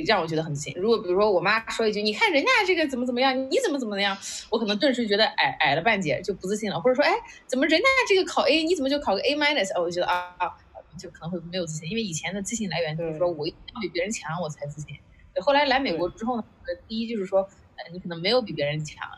[0.06, 0.72] 让我觉得很自信。
[0.76, 4.16] 如果比如说我妈说一句，你看人家这个怎么怎么样，你怎么怎么样，
[4.50, 6.80] 我可能顿时觉得矮矮了半截，就不自信了。
[6.80, 7.12] 或者说，哎，
[7.46, 9.78] 怎么人家这个考 A，你怎么就考个 A minus？
[9.80, 10.50] 我就觉得啊啊，
[10.98, 11.90] 就可能会没有自信。
[11.90, 14.96] 因为以前的自信来源就是说我一定要比别人强，我才自信。
[15.40, 16.44] 后来来美国之后呢，
[16.86, 19.08] 第一就是说，呃，你可能没有比别人强，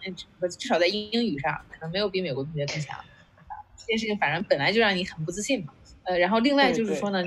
[0.59, 2.99] 至少在英语上可能没有比美国同学更强。
[3.77, 5.75] 这件事情反正本来就让你很不自信嘛。
[6.05, 7.23] 呃，然后另外就是说呢。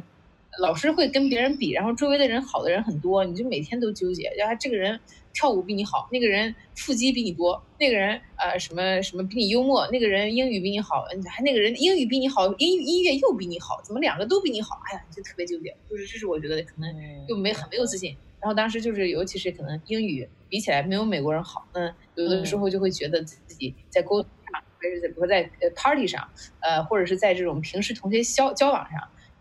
[0.57, 4.99] 老师会跟别人比，然后周围的人好的人很多，你就每天都纠结，呀这个人
[5.31, 14.81] 跳舞比你好，那个人腹肌比你多，那个人呃什么什么比你幽默，那个人英语比你好，还那个人英语比你好，音音乐又比你好，怎么两个都比你好？
[14.89, 16.93] 哎呀，就特别纠结，就是这是我觉得可能
[17.27, 18.15] 就没很没有自信。
[18.41, 26.27] 然后当时就是尤其是可能英语比起来没有美国人好，嗯有的时候就会觉得自己在沟通上，还是在比如在呃 party 上，
[26.59, 28.99] 呃或者是在这种平时同学交交往上。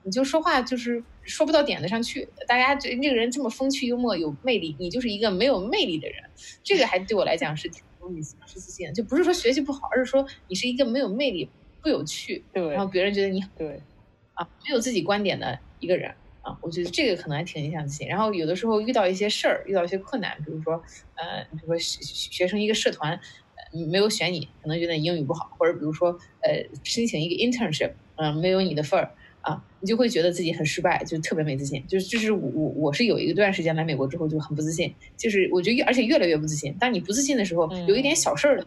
[0.08, 6.16] 你就说话就是说不到点子上去，大家这那个人这么风趣幽默有魅力，你就是一个没有魅力的人，
[6.64, 8.92] 这个还对我来讲是挺有意思、是自信的。
[8.94, 11.50] 就不是说学习不好，而是说你是一个没有魅力、
[11.82, 13.82] 不有趣，对，然后别人觉得你对
[14.32, 18.08] 啊没有自己观点的一个人啊，我觉得这个可能还挺影响自信。
[18.08, 20.82] 然后有的时候遇到一些事儿，遇到一些困难，比如说
[21.16, 29.12] 呃，比如说学学生一个社团呃没有选你，可能觉得英语不好，或者比如说呃申请一个 internship，嗯，没有你的份儿。
[29.40, 31.84] 啊，你就会觉得自己很失败，就特别没自信。
[31.86, 36.74] 就是就是我我我是有一段时间来美国之后就很不自信，就是我觉得越而且越来越不自信。
[36.78, 38.66] 当你不自信的时候，有一点小事儿，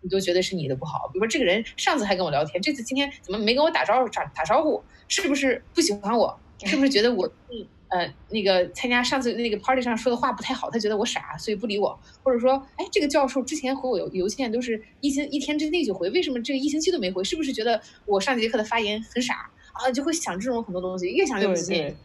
[0.00, 1.10] 你都觉得是你的不好。
[1.12, 4.82] 比如说这个人上次还跟我聊天，这次今天怎么没跟我打招呼打打招呼？
[5.08, 6.38] 是不是不喜欢我？
[6.64, 7.30] 是不是觉得我
[7.88, 17.24] 呃，那个参加上次那个 party 上说的话不太好，他觉得我傻，所以不理我，或者说，哎，这个教授之前回我邮邮件都是一星一天之内就回，为什么这个一星期都没回？
[17.24, 19.50] 是不是觉得我上节课的发言很傻
[19.82, 19.90] 啊？
[19.90, 21.96] 就会想这种很多东西，越想越不自信。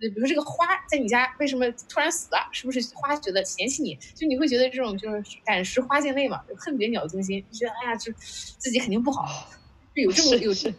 [0.00, 2.48] 对，比如说这个花在你家为什么突然死了？
[2.50, 3.96] 是不是花觉得嫌弃你？
[4.14, 9.48] 就你会觉得这种就是感时花溅泪嘛，恨别鸟惊心，觉得哎呀，这自己肯定不好，
[9.94, 10.72] 就有这么有这。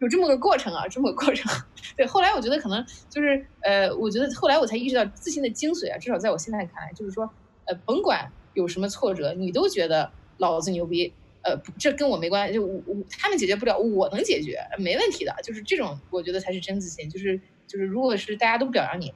[0.00, 1.52] 有这么个过程啊，这么个过程。
[1.94, 5.98] 对，后来我觉得可能就是，呃，我觉得后来我才意识到自信的精髓啊。
[5.98, 7.28] 至少在我现在看来，就是说，
[7.66, 11.12] 呃，甭管有什么挫折，你都觉得老子牛逼。
[11.42, 15.34] 呃，这跟我没关系，就我我他们解决不了，我能解决，没问题的。
[15.42, 17.08] 就是这种，我觉得才是真自信。
[17.08, 19.12] 就是就是，如果是大家都表扬你，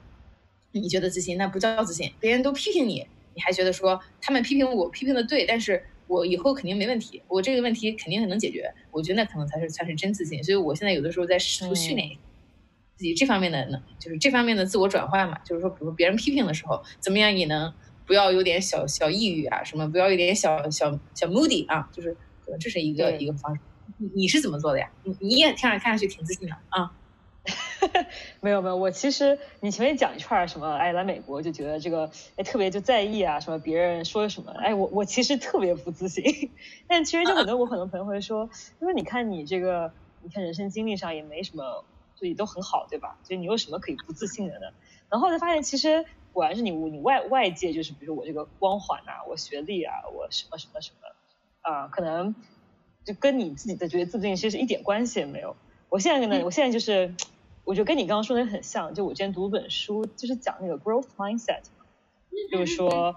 [0.71, 2.11] 你觉得自信，那不叫自信。
[2.19, 5.83] 别人都批评你，你还觉得说他们批评我批评的对，但是。
[6.07, 8.71] 我以后肯定没问题，我这个问题肯定能解决。
[8.91, 10.43] 我觉得那可能才是才是真自信。
[10.43, 12.07] 所以我现在有的时候在试图训练
[12.95, 15.39] 自己这方面的，能，就是这方面的自我转换嘛。
[15.39, 17.73] 就是说，比如别人批评的时候，怎么样也能
[18.05, 22.15] 不要有点小小抑郁啊，什么不要有点小小小 moody 啊，就是
[22.59, 23.61] 这是一个一个方式。
[23.97, 24.89] 你你是怎么做的呀？
[25.03, 26.91] 你你也看上看上去挺自信的啊。
[28.41, 36.23] 没有没有，我其实你前面讲一串什么，哎，来美国就觉得这个哎特别就在意啊，什么别人说什么，哎，我我其实特别不自信。
[36.89, 38.49] 但其实就很多我很多朋友会说，
[38.81, 39.93] 因为你看你这个，
[40.23, 41.85] 你看人生经历上也没什么，
[42.19, 43.15] 就也都很好，对吧？
[43.23, 44.67] 就你有什么可以不自信的呢？
[45.09, 46.03] 然后就发现其实
[46.35, 51.07] 果然是你你外外界就是比如说我这个光环啊，我学历啊，我什么什么什么
[51.61, 52.35] 啊，可能
[53.03, 55.55] 就跟你自己的觉得自信其实一点关系也没有。
[55.89, 57.15] 我现在呢，我现在就是。
[57.67, 61.63] 我觉得跟你刚刚说的很像，就我之前读本书，就是讲那个 growth mindset，
[62.51, 63.15] 就是说，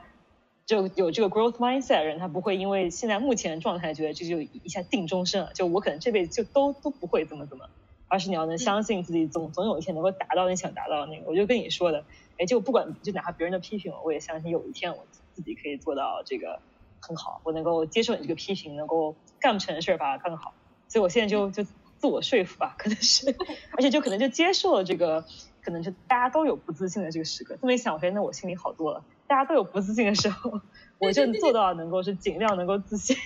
[0.64, 7.68] 就有这个 growth mindset 人，他不会因为现在目前的状态觉得这就一下定终身了，就我可能这辈子就都都不会怎么怎么，
[8.08, 11.28] 而是你要能相信自己总总有一天能够达到你想达到的那个。
[11.28, 12.06] 我就跟你说的，
[12.38, 16.60] 哎，就不管就哪怕别人的批评我，我也相信有一天我自己可以做到这个
[17.00, 20.54] 很好，我能够接受你这个批评，能够干不成的事儿把它干好。
[20.88, 21.66] 所以我现在就就。
[22.00, 23.34] 自我说服吧，可能是，
[23.72, 25.24] 而且就可能就接受了这个，
[25.60, 27.58] 可能就大家都有不自信的这个时刻。
[27.60, 29.02] 这么一想，我觉得那我心里好多了。
[29.26, 30.60] 大家都有不自信的时候，
[30.98, 33.16] 我就做到能够是尽量能够自信。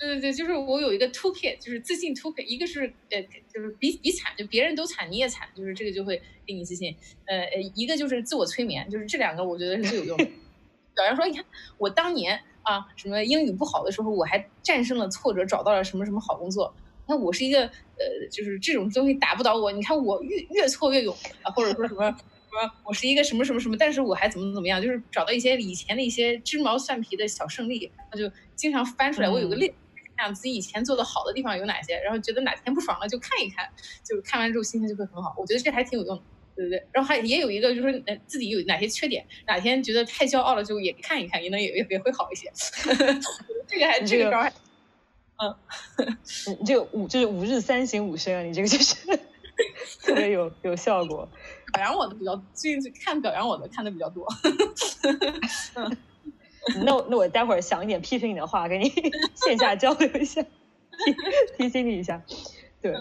[0.00, 3.22] 对对对，就是我有一个 two kit，就是自信 two kit，一个是呃，
[3.52, 6.96] 就是比比惨，就别人都惨你也惨，就是这个就会给你自信。
[7.26, 10.24] 呃呃，一个就是自我催眠，就是这两个我觉得是最有用的。
[10.96, 11.44] 表扬说，你看
[11.76, 16.74] 我当年啊，什么英语不好的时候，我还战胜了挫折，找到了什么什么好工作。
[17.06, 19.70] 那我是一个呃，就是这种东西打不倒我。
[19.70, 22.16] 你看我越越挫越勇啊，或者说什么什
[22.52, 29.28] 么，我是一个什么什么什么，但是我还怎么怎么样，就是找到一些以前的一些鸡毛蒜皮的小胜利，那就经常翻出来。
[29.28, 29.72] 我有个列，
[30.22, 33.68] 想自己以前做的好的地方有哪些，然后觉得哪天不爽了就看一看，
[34.04, 35.34] 就看完之后心情就会很好。
[35.38, 36.22] 我觉得这还挺有用的，
[36.56, 36.86] 对不对？
[36.92, 42.50] 然后还也有一个就是呃自己有哪些缺点，哪天觉得太骄傲了就也看一看，也能也也会好一些。
[43.66, 44.52] 这个还这个招还。
[45.42, 45.56] 嗯，
[46.58, 48.94] 你这个五就是五日三省吾身啊，你这个就是
[50.04, 51.26] 特别有有效果。
[51.72, 54.26] 表扬我的比较，最近看表扬我的看的比较多。
[56.84, 58.88] 那我那我待会儿想一点批评你的话，给你
[59.34, 60.48] 线下交流一下，提
[61.56, 62.22] 提醒你一下。
[62.80, 62.94] 对，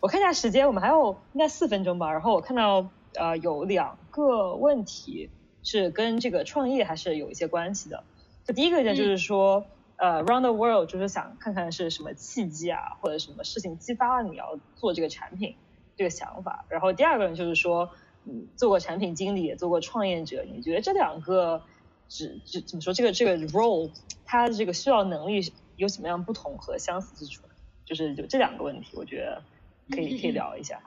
[0.00, 2.10] 我看一下时间，我们还有应该四分钟吧。
[2.12, 5.30] 然后我看到呃有两个问题
[5.62, 8.04] 是跟这个创业还是有一些关系的。
[8.44, 9.66] 就第一个呢，就是说。
[9.98, 15.56] 呃，round the world 就是想看看是什么契机啊，或者什么事情激发了你要做这个产品
[15.96, 16.66] 这个想法。
[16.68, 17.88] 然后第二个人就是说，
[18.22, 21.62] 你做过产品经理，也做过创业者，你觉得这两个，
[22.08, 23.90] 只只怎么说这个这个 role
[24.24, 27.42] 它的这个需要能力有什么样不同和相似之处？
[27.84, 29.42] 就是就这两个问题，我觉得
[29.90, 30.80] 可以可以聊一下。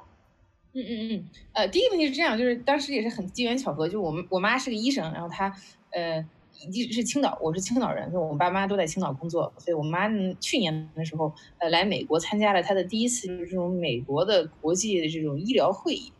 [0.73, 5.55] 嗯嗯嗯，呃，第一个问题是这样，就是当时也是很机缘巧合，就我们我妈是个医生，然后她
[5.91, 6.25] 呃。
[6.67, 10.09] 一直是青岛，我是青岛人，就我爸妈都在青岛工作，所以我妈
[10.41, 16.11] 去年的时候，呃，来美国参加了她的第一次就是这种美国的国际的这种医疗会议，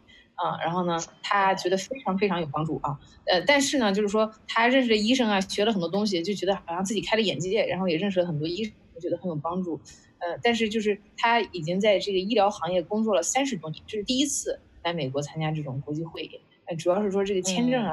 [0.42, 9.80] 啊，然后呢，他觉得非常非常有帮助啊，呃，但是呢，就是说他认识的医生啊，学了很多东西，就觉得好像自己开了眼界，然后也认识了很多医生，觉得很有帮助，
[10.20, 17.92] 呃，但是就是他已经在这个医疗行业工作了三十多年，这是第一次来美国参加这种国际会议，呃，主要是说这个签证啊，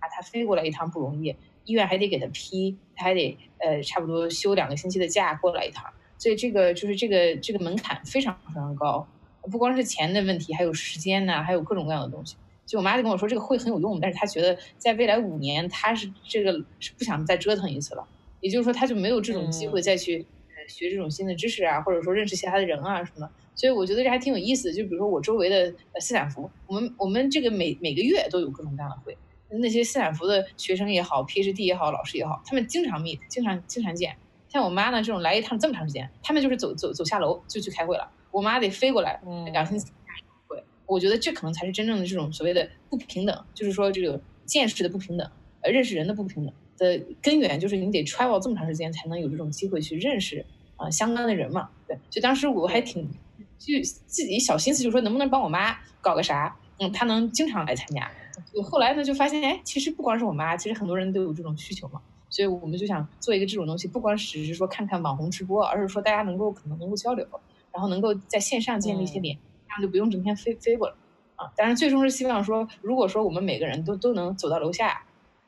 [0.00, 1.36] 啊，他飞过来一趟不容易。
[1.66, 9.08] 医院还得给他批，他还得呃差不多休两个星期的假过来一趟，所以这个就是这个这个门槛非常非常高，
[9.50, 12.36] 不光是钱的问题，还有时间呐，还有各种各样的东西。
[12.66, 18.06] 就我妈就跟我说这个会很有用，但是她觉得在未来五年，她是这个是不想再折腾一次了，
[18.40, 20.24] 也就是说她就没有这种机会再去
[20.66, 23.30] 学这种新的知识啊，或者说认识其他的人啊什么的。
[23.54, 24.74] 所以我觉得这还挺有意思的。
[24.74, 29.16] 就比如说我周围的呃斯坦福，我们我们这个每每个月都有各种各样的会，
[29.50, 34.16] 那些斯坦福的学生也好，PhD 也好，老师也好，他们经常 meet，经常经常见。
[34.48, 39.20] 像我妈呢这种来一趟这么长时间，他们就是走走走下楼就去开会了，我妈得飞过来
[39.52, 40.14] 两星期开
[40.48, 40.60] 会。
[40.86, 45.30] 我觉得这可能才是真正的这种所谓的不平等，就是说这个见识的不平等，
[45.60, 50.44] 呃，认识人的不平等的根源就是你得 travel 这么长时间才能有这种机会去认识
[50.76, 51.70] 啊相关的人嘛。
[51.86, 53.08] 对，就当时我还挺。
[53.56, 56.54] 就自己小心思，就说能不能帮我妈搞个啥？
[56.80, 58.10] 嗯，她能经常来参加。
[58.52, 62.02] 就后来呢，就发现，哎，其实不光是我妈，其实很多人都有这种需求嘛。
[62.28, 67.26] 所以我们就想做一个这种东西，不光只是说看看网红直播，而是说大家能够可能能够交流，
[67.74, 70.94] 然后能够在线上建立一些联，这样就不用整天飞飞过来
[71.36, 71.52] 啊。
[71.56, 75.04] 当然，最终是希望说，如果说我们每个人都都能走到楼下，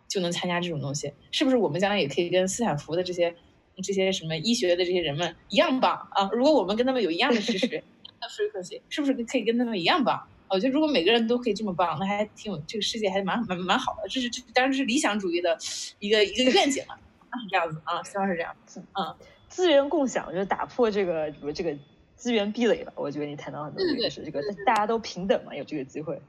[0.08, 3.34] 就能参加这种东西，是不是我们将来也可以跟斯坦福的这些
[3.82, 6.28] 这些什么医学的这些人们一样棒啊？
[6.32, 7.82] 如果我们跟他们有一样的知识。
[8.26, 10.20] frequency 是不是可以跟他们一样棒？
[10.48, 14.08] 我觉得如果每个人都可以这么棒，那还挺有这个世界还蛮蛮蛮好的。
[14.08, 15.56] 这是这当然是理想主义的
[16.00, 16.98] 一个一个愿景了，
[17.40, 18.82] 是这样子啊，希望是这样子。
[18.98, 19.14] 嗯，
[19.48, 21.76] 资源共享就是打破这个比如这个
[22.16, 22.92] 资源壁垒吧。
[22.96, 26.20] 我觉得你谈到很多也是这个大家都平等嘛，有这个机会。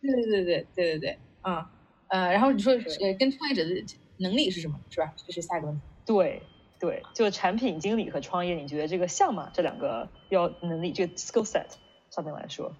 [0.00, 1.64] 对对对对对对对，嗯
[2.08, 3.84] 呃，然后你说呃跟创业者的
[4.16, 4.80] 能力是什么？
[4.90, 5.14] 是吧？
[5.16, 5.82] 这是下一个问题。
[6.04, 6.42] 对。
[6.80, 9.50] 对，就产品经理和创业，你觉得这个像吗？
[9.52, 11.66] 这两个要能力，这个 skill set
[12.08, 12.72] 上面来说，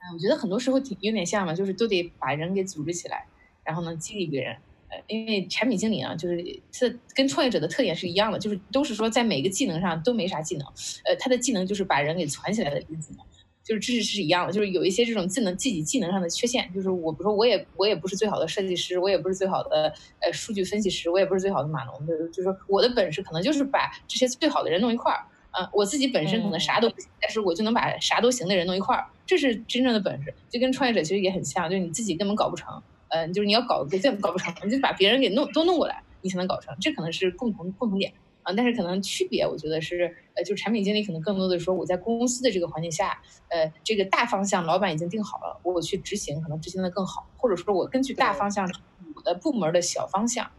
[0.00, 3.28] 哎，我觉得很多时候挺有点像嘛，就是都得把人给组织起来，
[3.62, 4.56] 然后呢激励别人。
[4.88, 10.66] 呃，因为产品经理啊，就是是跟创业者的特点是一样的，就是都是说在每个技能上都没啥技能，
[11.04, 13.24] 呃，他的技能就是把人给攒起来的一个技能。
[13.64, 16.70] 就是知识是一样的，就是有一些这种技能、自己技能上的缺陷。
[16.74, 22.06] 就是我，比如说，我也我也不是最好的设计师，我也不是最好的呃数据分析师，我也不是最好的码农。
[22.06, 25.24] 就是就是说，我的本事可能就是把这些最好的人弄一块儿。
[25.52, 30.34] 嗯，我自己本身可能啥都不行，但是我就能把啥都行的人弄一块儿，这是真正的本事。
[30.50, 32.82] 就跟创业者其实也很像，就是你自己根本搞不成，
[33.14, 36.76] 嗯，就是你要搞根本搞不成，你就把别人给弄都弄过来，你才能搞成。
[36.80, 38.12] 这可能是共同共同点。
[38.42, 48.68] 啊，但是可能区别，我觉得是，呃，就是产品经理可能更多的说，我在公司的这个环境下，呃，这个大方向老板已经定好了，我去执行，可能执行的更好，或者说我根据大方向
[49.14, 50.50] 我的部门的小方向，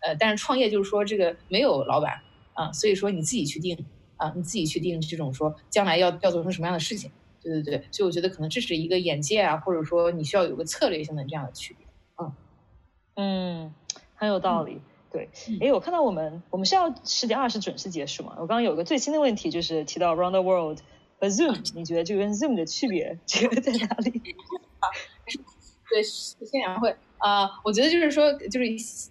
[0.00, 2.20] 呃，但是创业就是说这个没有老板
[2.54, 3.78] 啊，所以说你自己去定
[4.16, 11.86] 啊，你自己去定这种说将来要要做成什么样的事情，对对对，所以我觉得可能这是一个眼界啊，或者说你需要有个策略性的这样的区别，
[13.16, 13.74] 嗯嗯，
[14.14, 14.80] 很有道理。
[15.12, 15.28] 对，
[15.60, 18.32] 哎，我看到我们我们是要十点二十准时结束嘛？
[18.36, 20.78] 我刚刚有个最新的问题，就是提到 Round the World
[21.18, 24.36] 和 Zoom， 你觉得这个跟 Zoom 的区别这个在哪里？
[24.78, 24.86] 啊，
[25.90, 28.66] 对，线下会啊，我觉得就是说，就是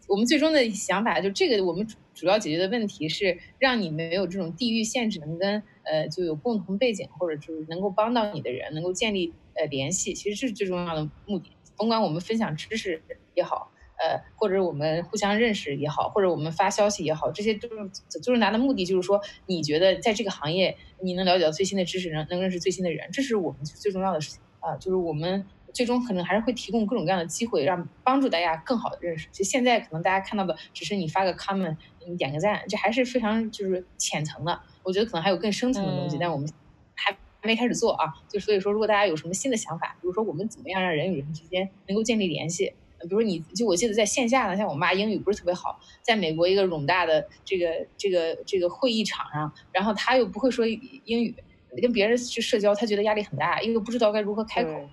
[0.08, 1.86] 我们最终的想法，就这个我们
[2.16, 11.52] 主要解决的问题是让你没有这种地域限制，能跟呃就有共同背景或者就是能够帮到你的人能够建立呃联系，其实这是最重要的目的。
[11.76, 13.04] 甭管我们分享知识
[13.36, 13.70] 也好。
[14.00, 24.76] 呃，或者我们互相认识也好，或者我们发消息也好，这些都是就是拿的目的，就是说你觉得在这个行业你能了解到最新的知识，能能认识最新的人，这是我们最重要的事情啊。
[24.78, 29.28] 就是我们最终可能还是会提供各种各样的机会，让帮助大家更好的认识。
[29.32, 31.76] 其实现在可能大家看到的只是你发个 comment，
[32.08, 34.62] 你点个赞，这还是非常就是浅层的。
[34.84, 36.50] 我觉得可能还有更深层的东西，但我们
[36.95, 38.14] 还没开始做啊。
[38.30, 42.74] 就所以说，如果大家有什么新的想法，比如说我们怎么样让人与人之间能够建立联系。
[43.02, 51.36] 比如你就我记得在线下呢，像我妈英语不是特别好，在美国一个冗大的这个这个这个会议场上，然后她又不会说英语，
[51.82, 54.89] 跟别人去社交，她觉得压力很大，又不知道该如何开口，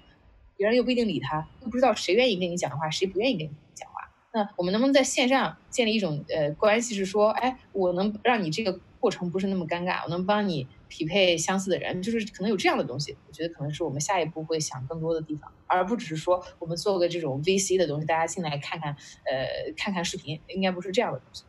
[0.56, 3.94] 别人又不一定理她，又不知道谁愿意跟你讲话，谁不愿意跟你讲话。
[4.32, 10.66] 那我们能不能在线上建立一种呃关系，是说，哎，我能让你这个过程不是那么尴尬，我能帮你。
[10.88, 13.16] 匹配相似的人，就是可能有这样的东西。
[13.26, 21.44] 我觉得可能是我们下一步会想更多的地方，而不只是说我们做个这种 VC 的东西，大家进来看看，呃，看看视频，应该不是这样的东西，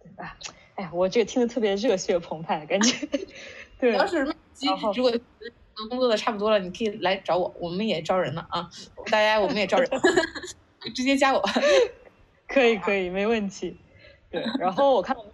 [0.00, 0.38] 对吧？
[0.76, 3.08] 哎呀，我这个听得特别热血澎湃，感觉。
[3.78, 3.92] 对。
[3.94, 4.20] 要是
[4.94, 5.12] 如果
[5.88, 8.70] 工作的差不多了，你可以来找我，我们也招人了啊！
[9.10, 9.90] 大家我们也招人，
[10.94, 11.42] 直接加我。
[12.46, 13.76] 可以可以，没问题。
[14.30, 15.30] 对，然后我看到你。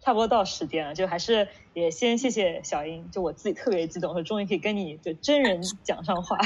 [0.00, 6.38] 差不多到时间了，就还是也先谢谢小英，就我自己特别激动，说终于可以跟你就真人讲上话，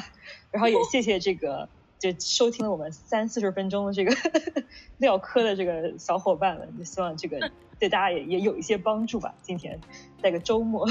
[0.50, 4.14] 然后也谢谢这个就收听了我们三四十分钟的这个
[4.98, 9.34] 撂嗑的这个小伙伴们，就希望这个对大家也也有一些帮助吧。
[9.42, 9.78] 今天
[10.22, 10.86] 在个周末，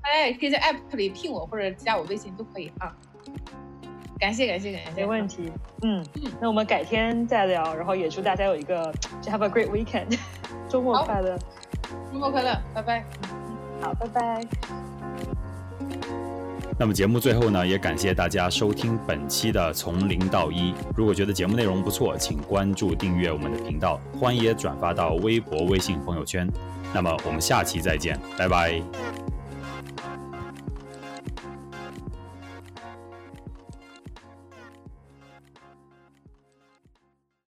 [0.00, 2.96] 大家也可以在 app 里聘我或者加我微信都可以啊。
[4.18, 5.52] 感谢感谢感谢，没问题。
[5.82, 6.04] 嗯，
[6.40, 8.92] 那我们改天再聊，然后也祝大家有一个
[9.24, 10.18] have a great weekend，
[10.68, 11.38] 周末快乐，
[12.12, 13.04] 周末快乐，拜拜。
[13.80, 14.44] 好，拜拜。
[16.80, 20.72] 那么节目最后呢，也感谢大家收听本期的从零到一。
[20.94, 26.48] 如果觉得节目内容不错，请关注订阅我们的频道，欢迎也转发到微博、微信朋友圈。
[26.94, 28.80] 那么我们下期再见，拜拜。